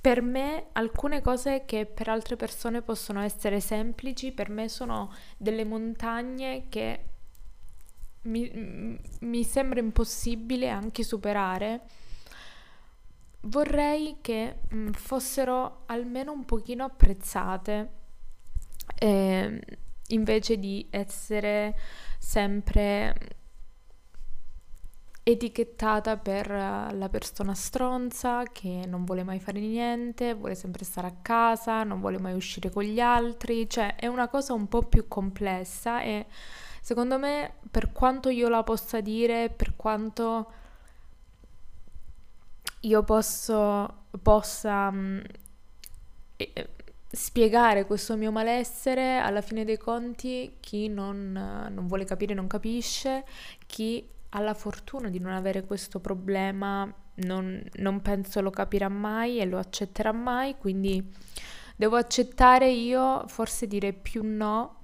per 0.01 0.20
me 0.20 0.66
alcune 0.73 1.23
cose 1.23 1.64
che 1.64 1.87
per 1.87 2.09
altre 2.09 2.37
persone 2.37 2.83
possono 2.83 3.20
essere 3.20 3.59
semplici, 3.61 4.33
per 4.33 4.51
me 4.51 4.68
sono 4.68 5.11
delle 5.38 5.64
montagne 5.64 6.68
che 6.68 7.05
mi, 8.25 9.01
mi 9.20 9.44
sembra 9.44 9.81
impossibile 9.81 10.68
anche 10.68 11.03
superare. 11.03 11.81
Vorrei 13.44 14.18
che 14.20 14.59
mh, 14.68 14.90
fossero 14.90 15.85
almeno 15.87 16.33
un 16.33 16.44
pochino 16.44 16.85
apprezzate. 16.85 17.90
Eh, 18.97 19.61
invece 20.09 20.59
di 20.59 20.87
essere 20.90 21.77
sempre 22.19 23.43
etichettata 25.27 26.19
per 26.19 26.51
la 26.51 27.09
persona 27.11 27.55
stronza 27.55 28.43
che 28.53 28.85
non 28.87 29.05
vuole 29.05 29.25
mai 29.25 29.40
fare 29.40 29.59
niente, 29.59 30.35
vuole 30.35 30.55
sempre 30.55 30.85
stare 30.85 31.07
a 31.07 31.17
casa, 31.23 31.83
non 31.83 32.01
vuole 32.01 32.19
mai 32.19 32.35
uscire 32.35 32.71
con 32.71 32.83
gli 32.83 33.01
altri, 33.01 33.69
cioè 33.69 33.97
è 33.97 34.07
una 34.07 34.29
cosa 34.29 34.53
un 34.53 34.69
po' 34.69 34.83
più 34.83 35.09
complessa 35.09 36.03
e 36.03 36.27
secondo 36.83 37.19
me 37.19 37.55
per 37.71 37.90
quanto 37.93 38.29
io 38.29 38.51
la 38.51 38.62
possa 38.62 39.01
dire, 39.01 39.49
per 39.49 39.75
quanto 39.77 40.53
io 42.81 43.03
posso, 43.03 44.05
possa 44.21 44.90
mm, 44.90 45.21
spiegare 47.14 47.87
questo 47.87 48.16
mio 48.16 48.33
malessere, 48.33 49.18
alla 49.18 49.40
fine 49.40 49.64
dei 49.64 49.79
conti 49.79 50.57
chi 50.61 50.88
non, 50.88 51.33
non, 51.70 51.87
vuole 51.87 52.05
capire 52.05 52.35
non 52.35 52.46
capisce, 52.46 53.24
chi 53.66 54.07
ha 54.31 54.40
la 54.40 54.55
fortuna 54.55 55.09
di 55.09 55.18
non 55.18 55.33
avere 55.33 55.64
questo 55.64 56.00
problema 56.00 56.92
non, 57.16 57.62
non 57.74 58.03
penso 58.03 58.40
lo 58.40 58.50
capirà 58.50 58.88
mai 58.88 59.38
e 59.38 59.46
lo 59.46 59.59
accetterà 59.59 60.12
mai, 60.12 60.57
quindi 60.59 61.12
devo 61.77 61.96
accettare 61.96 62.70
io, 62.70 63.24
forse 63.29 63.66
dire 63.66 63.92
più 63.92 64.22
no 64.24 64.77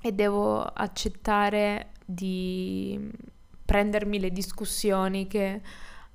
e 0.00 0.12
devo 0.12 0.62
accettare 0.62 1.92
di 2.04 3.10
prendermi 3.64 4.20
le 4.20 4.30
discussioni 4.30 5.26
che 5.26 5.60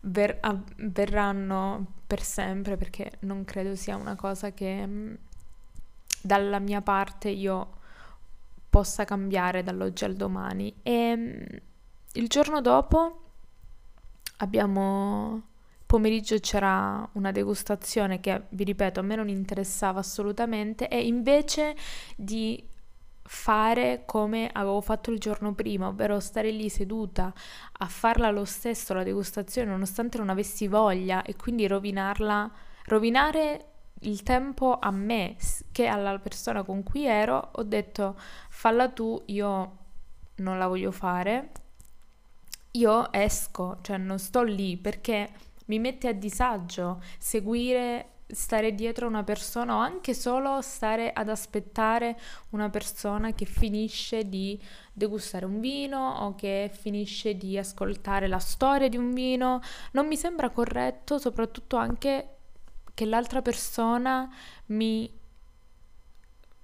ver- 0.01 0.37
avverranno 0.41 1.93
per 2.07 2.21
sempre 2.21 2.77
perché 2.77 3.11
non 3.21 3.43
credo 3.45 3.75
sia 3.75 3.95
una 3.95 4.15
cosa 4.15 4.53
che 4.53 4.85
mm, 4.85 5.13
dalla 6.21 6.59
mia 6.59 6.81
parte 6.81 7.29
io 7.29 7.79
possa 8.69 9.05
cambiare 9.05 9.63
dall'oggi 9.63 10.05
al 10.05 10.15
domani. 10.15 10.73
E 10.81 11.15
mm, 11.15 11.41
il 12.13 12.27
giorno 12.27 12.61
dopo 12.61 13.17
abbiamo 14.37 15.49
pomeriggio 15.85 16.39
c'era 16.39 17.07
una 17.13 17.31
degustazione 17.31 18.21
che 18.21 18.43
vi 18.49 18.63
ripeto 18.63 19.01
a 19.01 19.03
me 19.03 19.15
non 19.15 19.27
interessava 19.27 19.99
assolutamente 19.99 20.87
e 20.87 21.05
invece 21.05 21.75
di 22.15 22.63
fare 23.23 24.03
come 24.05 24.49
avevo 24.51 24.81
fatto 24.81 25.11
il 25.11 25.19
giorno 25.19 25.53
prima, 25.53 25.87
ovvero 25.87 26.19
stare 26.19 26.51
lì 26.51 26.69
seduta 26.69 27.33
a 27.71 27.85
farla 27.85 28.29
lo 28.31 28.45
stesso 28.45 28.93
la 28.93 29.03
degustazione 29.03 29.69
nonostante 29.69 30.17
non 30.17 30.29
avessi 30.29 30.67
voglia 30.67 31.23
e 31.23 31.35
quindi 31.35 31.67
rovinarla, 31.67 32.51
rovinare 32.85 33.65
il 34.01 34.23
tempo 34.23 34.77
a 34.79 34.91
me 34.91 35.35
che 35.71 35.85
alla 35.85 36.17
persona 36.19 36.63
con 36.63 36.83
cui 36.83 37.05
ero, 37.05 37.49
ho 37.53 37.63
detto 37.63 38.17
falla 38.49 38.89
tu, 38.89 39.21
io 39.27 39.77
non 40.37 40.57
la 40.57 40.67
voglio 40.67 40.91
fare. 40.91 41.51
Io 42.75 43.11
esco, 43.11 43.77
cioè 43.81 43.97
non 43.97 44.17
sto 44.17 44.43
lì 44.43 44.77
perché 44.77 45.29
mi 45.65 45.77
mette 45.79 46.07
a 46.07 46.13
disagio 46.13 47.01
seguire 47.17 48.20
stare 48.33 48.73
dietro 48.73 49.07
una 49.07 49.23
persona 49.23 49.75
o 49.75 49.79
anche 49.79 50.13
solo 50.13 50.61
stare 50.61 51.11
ad 51.13 51.29
aspettare 51.29 52.17
una 52.49 52.69
persona 52.69 53.33
che 53.33 53.45
finisce 53.45 54.27
di 54.27 54.59
degustare 54.93 55.45
un 55.45 55.59
vino 55.59 56.19
o 56.19 56.35
che 56.35 56.71
finisce 56.73 57.35
di 57.35 57.57
ascoltare 57.57 58.27
la 58.27 58.39
storia 58.39 58.89
di 58.89 58.97
un 58.97 59.13
vino. 59.13 59.61
Non 59.91 60.07
mi 60.07 60.17
sembra 60.17 60.49
corretto, 60.49 61.17
soprattutto 61.17 61.75
anche 61.77 62.35
che 62.93 63.05
l'altra 63.05 63.41
persona 63.41 64.29
mi 64.67 65.19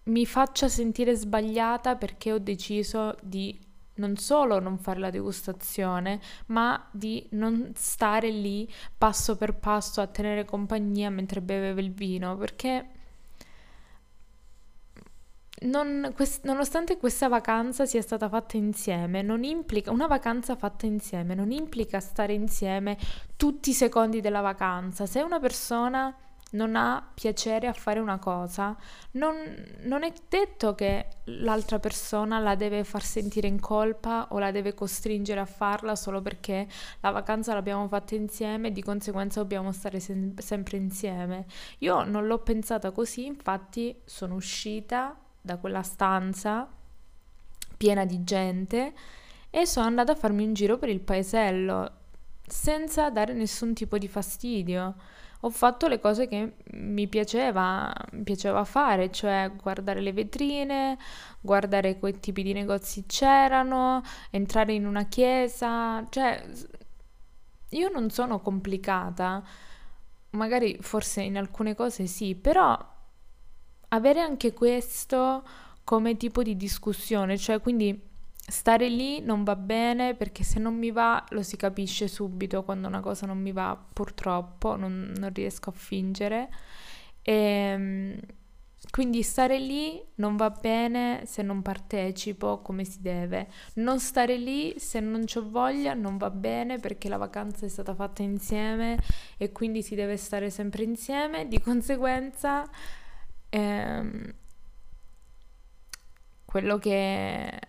mi 0.07 0.25
faccia 0.25 0.67
sentire 0.69 1.15
sbagliata 1.15 1.95
perché 1.95 2.31
ho 2.31 2.37
deciso 2.37 3.17
di 3.21 3.59
non 3.97 4.17
solo 4.17 4.59
non 4.59 4.77
fare 4.77 4.99
la 4.99 5.09
degustazione, 5.09 6.19
ma 6.47 6.87
di 6.91 7.27
non 7.31 7.71
stare 7.75 8.29
lì 8.29 8.71
passo 8.97 9.35
per 9.35 9.55
passo 9.55 10.01
a 10.01 10.07
tenere 10.07 10.45
compagnia 10.45 11.09
mentre 11.09 11.41
beveva 11.41 11.79
il 11.81 11.91
vino, 11.91 12.35
perché 12.37 12.89
non, 15.59 16.11
quest, 16.15 16.45
nonostante 16.45 16.97
questa 16.97 17.27
vacanza 17.27 17.85
sia 17.85 18.01
stata 18.01 18.29
fatta 18.29 18.57
insieme, 18.57 19.21
non 19.21 19.43
implica 19.43 19.91
una 19.91 20.07
vacanza 20.07 20.55
fatta 20.55 20.85
insieme, 20.85 21.33
non 21.33 21.51
implica 21.51 21.99
stare 21.99 22.33
insieme 22.33 22.97
tutti 23.35 23.71
i 23.71 23.73
secondi 23.73 24.21
della 24.21 24.41
vacanza. 24.41 25.05
Se 25.05 25.21
una 25.21 25.39
persona 25.39 26.15
non 26.51 26.75
ha 26.75 27.05
piacere 27.13 27.67
a 27.67 27.73
fare 27.73 27.99
una 27.99 28.19
cosa, 28.19 28.75
non, 29.11 29.35
non, 29.81 30.03
è 30.03 30.13
detto 30.29 30.75
che 30.75 31.07
l'altra 31.25 31.79
persona 31.79 32.39
la 32.39 32.55
deve 32.55 32.83
far 32.85 33.03
sentire 33.03 33.47
in 33.47 33.59
colpa 33.59 34.27
o 34.31 34.39
la 34.39 34.51
deve 34.51 34.73
costringere 34.73 35.41
a 35.41 35.45
farla 35.45 35.95
solo 35.95 36.21
perché 36.21 36.67
la 37.01 37.11
vacanza 37.11 37.53
l'abbiamo 37.53 37.87
fatta 37.87 38.15
insieme 38.15 38.69
e 38.69 38.71
di 38.71 38.81
conseguenza 38.81 39.41
dobbiamo 39.41 39.71
stare 39.73 39.99
sem- 39.99 40.37
sempre 40.39 40.77
insieme. 40.77 41.45
Io 41.79 42.03
non 42.03 42.27
l'ho 42.27 42.39
pensata 42.39 42.91
così, 42.91 43.25
infatti 43.25 43.99
sono 44.05 44.35
uscita 44.35 45.17
da 45.41 45.57
quella 45.57 45.83
stanza 45.83 46.69
piena 47.75 48.05
di 48.05 48.23
gente 48.23 48.93
e 49.49 49.65
sono 49.65 49.85
andata 49.85 50.13
a 50.13 50.15
farmi 50.15 50.45
un 50.45 50.53
giro 50.53 50.77
per 50.77 50.89
il 50.89 50.99
paesello 51.01 51.91
senza 52.45 53.09
dare 53.09 53.33
nessun 53.33 53.73
tipo 53.73 53.97
di 53.97 54.07
fastidio 54.07 54.95
ho 55.41 55.49
fatto 55.49 55.87
le 55.87 55.99
cose 55.99 56.27
che 56.27 56.53
mi 56.71 57.07
piaceva, 57.07 57.93
piaceva 58.23 58.63
fare, 58.63 59.11
cioè 59.11 59.51
guardare 59.55 60.01
le 60.01 60.13
vetrine, 60.13 60.97
guardare 61.41 61.99
quei 61.99 62.19
tipi 62.19 62.43
di 62.43 62.53
negozi 62.53 63.05
c'erano, 63.05 64.01
entrare 64.31 64.73
in 64.73 64.85
una 64.85 65.05
chiesa, 65.05 66.05
cioè 66.09 66.43
io 67.69 67.89
non 67.89 68.09
sono 68.09 68.39
complicata, 68.39 69.43
magari 70.31 70.77
forse 70.81 71.21
in 71.21 71.37
alcune 71.37 71.75
cose 71.75 72.07
sì, 72.07 72.35
però 72.35 72.95
avere 73.89 74.19
anche 74.19 74.53
questo 74.53 75.43
come 75.83 76.17
tipo 76.17 76.43
di 76.43 76.57
discussione, 76.57 77.37
cioè 77.37 77.61
quindi 77.61 78.06
Stare 78.49 78.87
lì 78.87 79.19
non 79.19 79.43
va 79.43 79.57
bene 79.57 80.15
perché 80.15 80.43
se 80.43 80.57
non 80.59 80.75
mi 80.77 80.89
va 80.91 81.21
lo 81.31 81.43
si 81.43 81.57
capisce 81.57 82.07
subito 82.07 82.63
quando 82.63 82.87
una 82.87 83.01
cosa 83.01 83.25
non 83.25 83.39
mi 83.41 83.51
va, 83.51 83.77
purtroppo, 83.93 84.77
non, 84.77 85.13
non 85.17 85.33
riesco 85.33 85.69
a 85.69 85.73
fingere. 85.73 86.49
E, 87.21 87.33
ehm, 87.33 88.19
quindi 88.89 89.21
stare 89.21 89.59
lì 89.59 90.01
non 90.15 90.37
va 90.37 90.49
bene 90.49 91.23
se 91.25 91.41
non 91.41 91.61
partecipo 91.61 92.61
come 92.61 92.85
si 92.85 93.01
deve. 93.01 93.49
Non 93.75 93.99
stare 93.99 94.37
lì 94.37 94.75
se 94.79 94.99
non 95.01 95.25
ho 95.33 95.49
voglia 95.49 95.93
non 95.93 96.17
va 96.17 96.29
bene 96.29 96.77
perché 96.79 97.09
la 97.09 97.17
vacanza 97.17 97.65
è 97.65 97.69
stata 97.69 97.93
fatta 97.95 98.21
insieme 98.23 98.97
e 99.37 99.51
quindi 99.51 99.83
si 99.83 99.95
deve 99.95 100.15
stare 100.15 100.49
sempre 100.49 100.83
insieme. 100.83 101.47
Di 101.49 101.59
conseguenza, 101.59 102.65
ehm, 103.49 104.33
quello 106.45 106.77
che 106.77 107.59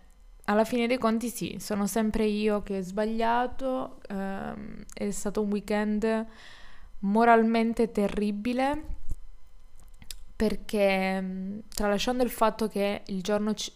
alla 0.49 0.63
fine 0.63 0.87
dei 0.87 0.97
conti 0.97 1.29
sì, 1.29 1.57
sono 1.59 1.85
sempre 1.85 2.25
io 2.25 2.63
che 2.63 2.79
ho 2.79 2.81
sbagliato, 2.81 3.99
ehm, 4.09 4.83
è 4.91 5.11
stato 5.11 5.41
un 5.41 5.51
weekend 5.51 6.25
moralmente 7.01 7.91
terribile 7.91 8.97
perché 10.35 11.21
mm, 11.21 11.59
tralasciando 11.69 12.23
il 12.23 12.31
fatto 12.31 12.67
che 12.67 13.03
il 13.05 13.21
giorno 13.21 13.53
ci, 13.53 13.71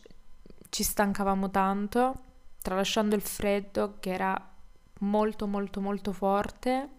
ci 0.70 0.82
stancavamo 0.82 1.52
tanto, 1.52 2.16
tralasciando 2.62 3.14
il 3.14 3.22
freddo 3.22 3.98
che 4.00 4.12
era 4.12 4.52
molto 5.02 5.46
molto 5.46 5.80
molto 5.80 6.12
forte 6.12 6.90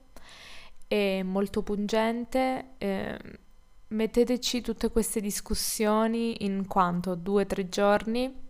e 0.86 1.22
molto 1.24 1.62
pungente, 1.64 2.74
eh, 2.78 3.18
metteteci 3.88 4.60
tutte 4.60 4.90
queste 4.90 5.20
discussioni 5.20 6.44
in 6.44 6.68
quanto? 6.68 7.16
Due 7.16 7.42
o 7.42 7.46
tre 7.46 7.68
giorni 7.68 8.43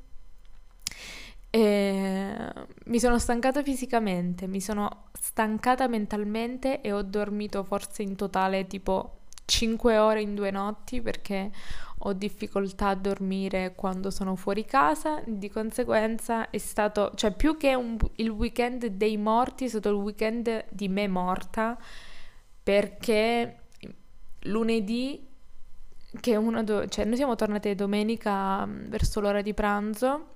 e 1.54 2.52
mi 2.86 2.98
sono 2.98 3.16
stancata 3.18 3.62
fisicamente, 3.62 4.48
mi 4.48 4.60
sono 4.60 5.04
stancata 5.12 5.86
mentalmente 5.86 6.80
e 6.80 6.90
ho 6.90 7.02
dormito 7.02 7.62
forse 7.62 8.02
in 8.02 8.16
totale 8.16 8.66
tipo 8.66 9.20
5 9.44 9.98
ore 9.98 10.20
in 10.20 10.34
due 10.34 10.50
notti 10.50 11.00
perché 11.00 11.52
ho 11.98 12.12
difficoltà 12.12 12.88
a 12.88 12.94
dormire 12.96 13.74
quando 13.76 14.10
sono 14.10 14.34
fuori 14.34 14.64
casa, 14.64 15.22
di 15.24 15.48
conseguenza 15.48 16.50
è 16.50 16.58
stato, 16.58 17.12
cioè 17.14 17.32
più 17.32 17.56
che 17.56 17.74
un, 17.74 17.98
il 18.16 18.30
weekend 18.30 18.86
dei 18.86 19.16
morti, 19.16 19.66
è 19.66 19.68
stato 19.68 19.90
il 19.90 19.94
weekend 19.94 20.64
di 20.70 20.88
me 20.88 21.06
morta 21.06 21.78
perché 22.64 23.60
lunedì 24.40 25.24
che 26.20 26.34
uno, 26.34 26.64
do- 26.64 26.88
cioè 26.88 27.04
noi 27.04 27.16
siamo 27.16 27.36
tornate 27.36 27.76
domenica 27.76 28.66
verso 28.68 29.20
l'ora 29.20 29.40
di 29.40 29.54
pranzo 29.54 30.32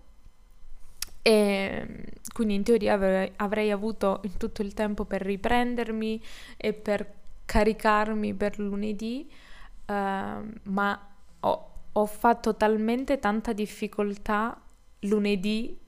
e 1.22 2.04
quindi 2.33 2.54
in 2.54 2.62
teoria 2.62 2.94
avrei, 2.94 3.33
avrei 3.37 3.70
avuto 3.70 4.20
tutto 4.37 4.62
il 4.62 4.74
tempo 4.74 5.04
per 5.04 5.22
riprendermi 5.22 6.22
e 6.57 6.72
per 6.72 7.14
caricarmi 7.44 8.35
per 8.35 8.59
lunedì, 8.59 9.28
uh, 9.87 9.92
ma 9.92 11.09
ho, 11.40 11.70
ho 11.92 12.07
fatto 12.07 12.57
talmente 12.57 13.18
tanta 13.18 13.52
difficoltà 13.52 14.61
lunedì 15.00 15.78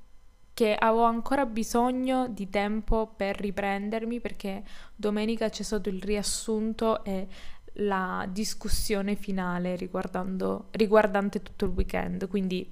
che 0.54 0.74
avevo 0.74 1.04
ancora 1.04 1.46
bisogno 1.46 2.28
di 2.28 2.50
tempo 2.50 3.12
per 3.16 3.38
riprendermi 3.38 4.20
perché 4.20 4.62
domenica 4.94 5.48
c'è 5.48 5.62
stato 5.62 5.88
il 5.88 6.02
riassunto 6.02 7.02
e 7.04 7.26
la 7.74 8.26
discussione 8.28 9.14
finale 9.14 9.76
riguardante 9.76 11.42
tutto 11.42 11.64
il 11.64 11.70
weekend. 11.70 12.28
Quindi 12.28 12.70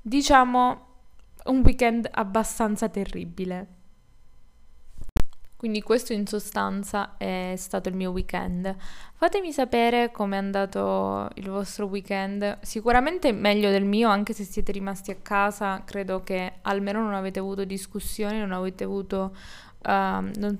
diciamo 0.00 0.88
un 1.44 1.62
weekend 1.64 2.08
abbastanza 2.10 2.88
terribile. 2.88 3.78
Quindi 5.60 5.82
questo 5.82 6.14
in 6.14 6.26
sostanza 6.26 7.18
è 7.18 7.52
stato 7.58 7.90
il 7.90 7.94
mio 7.94 8.10
weekend. 8.12 8.74
Fatemi 9.12 9.52
sapere 9.52 10.10
com'è 10.10 10.38
andato 10.38 11.28
il 11.34 11.50
vostro 11.50 11.84
weekend. 11.84 12.60
Sicuramente 12.62 13.30
meglio 13.32 13.68
del 13.68 13.84
mio, 13.84 14.08
anche 14.08 14.32
se 14.32 14.44
siete 14.44 14.72
rimasti 14.72 15.10
a 15.10 15.16
casa. 15.16 15.82
Credo 15.84 16.22
che 16.22 16.54
almeno 16.62 17.02
non 17.02 17.12
avete 17.12 17.40
avuto 17.40 17.64
discussioni, 17.64 18.38
non 18.38 18.52
avete 18.52 18.84
avuto... 18.84 19.36
Uh, 19.84 20.30
non, 20.36 20.58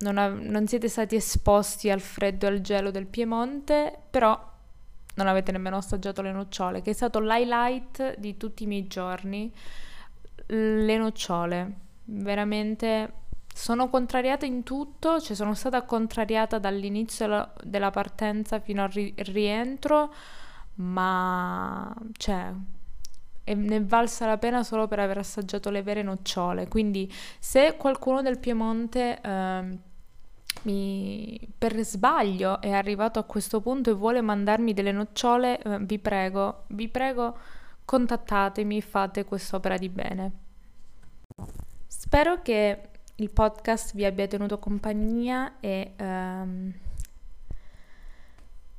non, 0.00 0.18
av- 0.18 0.38
non 0.38 0.66
siete 0.66 0.88
stati 0.88 1.16
esposti 1.16 1.88
al 1.88 2.00
freddo 2.00 2.44
e 2.44 2.50
al 2.50 2.60
gelo 2.60 2.90
del 2.90 3.06
Piemonte, 3.06 4.00
però 4.10 4.38
non 5.14 5.28
avete 5.28 5.50
nemmeno 5.50 5.78
assaggiato 5.78 6.20
le 6.20 6.32
nocciole, 6.32 6.82
che 6.82 6.90
è 6.90 6.94
stato 6.94 7.20
l'highlight 7.20 8.18
di 8.18 8.36
tutti 8.36 8.64
i 8.64 8.66
miei 8.66 8.86
giorni 8.86 9.50
le 10.50 10.96
nocciole. 10.98 11.72
Veramente 12.04 13.12
sono 13.54 13.88
contrariata 13.88 14.46
in 14.46 14.62
tutto, 14.62 15.20
cioè 15.20 15.36
sono 15.36 15.54
stata 15.54 15.82
contrariata 15.82 16.58
dall'inizio 16.58 17.52
della 17.62 17.90
partenza 17.90 18.60
fino 18.60 18.82
al 18.82 18.90
ri- 18.90 19.14
rientro, 19.18 20.12
ma 20.76 21.94
cioè 22.16 22.52
ne 23.54 23.76
è 23.76 23.82
valsa 23.82 24.26
la 24.26 24.38
pena 24.38 24.62
solo 24.62 24.86
per 24.86 25.00
aver 25.00 25.18
assaggiato 25.18 25.70
le 25.70 25.82
vere 25.82 26.02
nocciole. 26.02 26.68
Quindi 26.68 27.12
se 27.38 27.76
qualcuno 27.76 28.22
del 28.22 28.38
Piemonte 28.38 29.20
eh, 29.20 29.78
mi, 30.62 31.48
per 31.56 31.76
sbaglio 31.84 32.60
è 32.60 32.70
arrivato 32.70 33.18
a 33.18 33.24
questo 33.24 33.60
punto 33.60 33.90
e 33.90 33.94
vuole 33.94 34.20
mandarmi 34.20 34.72
delle 34.72 34.92
nocciole, 34.92 35.60
eh, 35.60 35.78
vi 35.80 35.98
prego, 35.98 36.64
vi 36.68 36.88
prego 36.88 37.36
contattatemi, 37.90 38.80
fate 38.82 39.24
quest'opera 39.24 39.76
di 39.76 39.88
bene. 39.88 40.32
Spero 41.88 42.40
che 42.40 42.82
il 43.16 43.30
podcast 43.32 43.96
vi 43.96 44.04
abbia 44.04 44.28
tenuto 44.28 44.60
compagnia 44.60 45.58
e 45.58 45.94
um, 45.98 46.72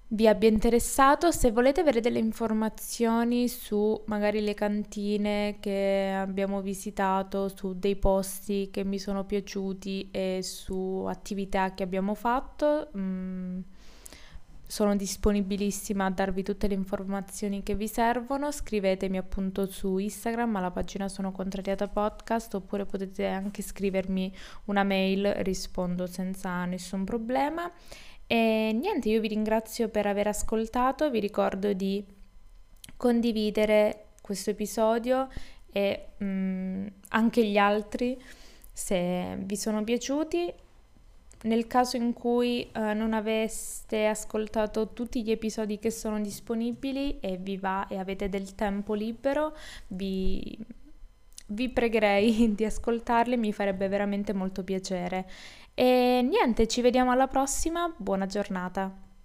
vi 0.07 0.28
abbia 0.30 0.47
interessato. 0.47 1.30
Se 1.34 1.51
volete 1.51 1.82
avere 1.82 1.99
delle 1.99 2.20
informazioni 2.20 3.49
su 3.49 4.01
magari 4.05 4.39
le 4.39 4.53
cantine 4.53 5.57
che 5.59 6.14
abbiamo 6.18 6.62
visitato, 6.62 7.49
su 7.49 7.78
dei 7.78 7.97
posti 7.97 8.70
che 8.72 8.86
mi 8.86 8.97
sono 8.97 9.26
piaciuti 9.26 10.07
e 10.09 10.39
su 10.41 11.03
attività 11.05 11.74
che 11.74 11.84
abbiamo 11.84 12.14
fatto, 12.16 12.88
um, 12.93 13.62
sono 14.72 14.95
disponibilissima 14.95 16.05
a 16.05 16.09
darvi 16.09 16.43
tutte 16.43 16.69
le 16.69 16.76
informazioni 16.76 17.61
che 17.61 17.76
vi 17.76 17.89
servono. 17.89 18.53
Scrivetemi 18.53 19.17
appunto 19.17 19.69
su 19.69 19.97
Instagram 19.97 20.55
alla 20.55 20.72
pagina 20.72 21.09
Sono 21.09 21.34
Contrariata 21.34 21.89
Podcast 21.89 22.53
oppure 22.53 22.86
potete 22.86 23.28
anche 23.28 23.63
scrivermi 23.63 24.34
una 24.67 24.84
mail, 24.84 25.30
rispondo 25.39 26.07
senza 26.07 26.63
nessun 26.63 27.03
problema. 27.03 27.69
E 28.26 28.72
niente, 28.74 29.09
io 29.09 29.19
vi 29.19 29.28
ringrazio 29.28 29.89
per 29.89 30.07
aver 30.07 30.28
ascoltato, 30.28 31.11
vi 31.11 31.19
ricordo 31.19 31.74
di 31.74 32.05
condividere 32.95 34.05
questo 34.22 34.51
episodio 34.51 35.28
e 35.69 36.11
mm, 36.24 36.88
anche 37.09 37.45
gli 37.45 37.57
altri 37.57 38.17
se 38.72 39.36
vi 39.38 39.57
sono 39.57 39.84
piaciuti 39.84 40.53
nel 41.43 41.67
caso 41.67 41.97
in 41.97 42.13
cui 42.13 42.69
eh, 42.71 42.93
non 42.93 43.13
aveste 43.13 44.05
ascoltato 44.07 44.93
tutti 44.93 45.23
gli 45.23 45.31
episodi 45.31 45.79
che 45.79 45.89
sono 45.89 46.19
disponibili 46.19 47.19
e 47.19 47.37
vi 47.37 47.57
va 47.57 47.87
e 47.87 47.97
avete 47.97 48.29
del 48.29 48.53
tempo 48.55 48.93
libero, 48.93 49.55
vi, 49.87 50.57
vi 51.47 51.69
pregherei 51.69 52.53
di 52.55 52.65
ascoltarli, 52.65 53.37
mi 53.37 53.53
farebbe 53.53 53.87
veramente 53.87 54.33
molto 54.33 54.63
piacere. 54.63 55.27
E 55.73 56.21
niente, 56.23 56.67
ci 56.67 56.81
vediamo 56.81 57.11
alla 57.11 57.27
prossima, 57.27 57.91
buona 57.97 58.25
giornata. 58.25 59.09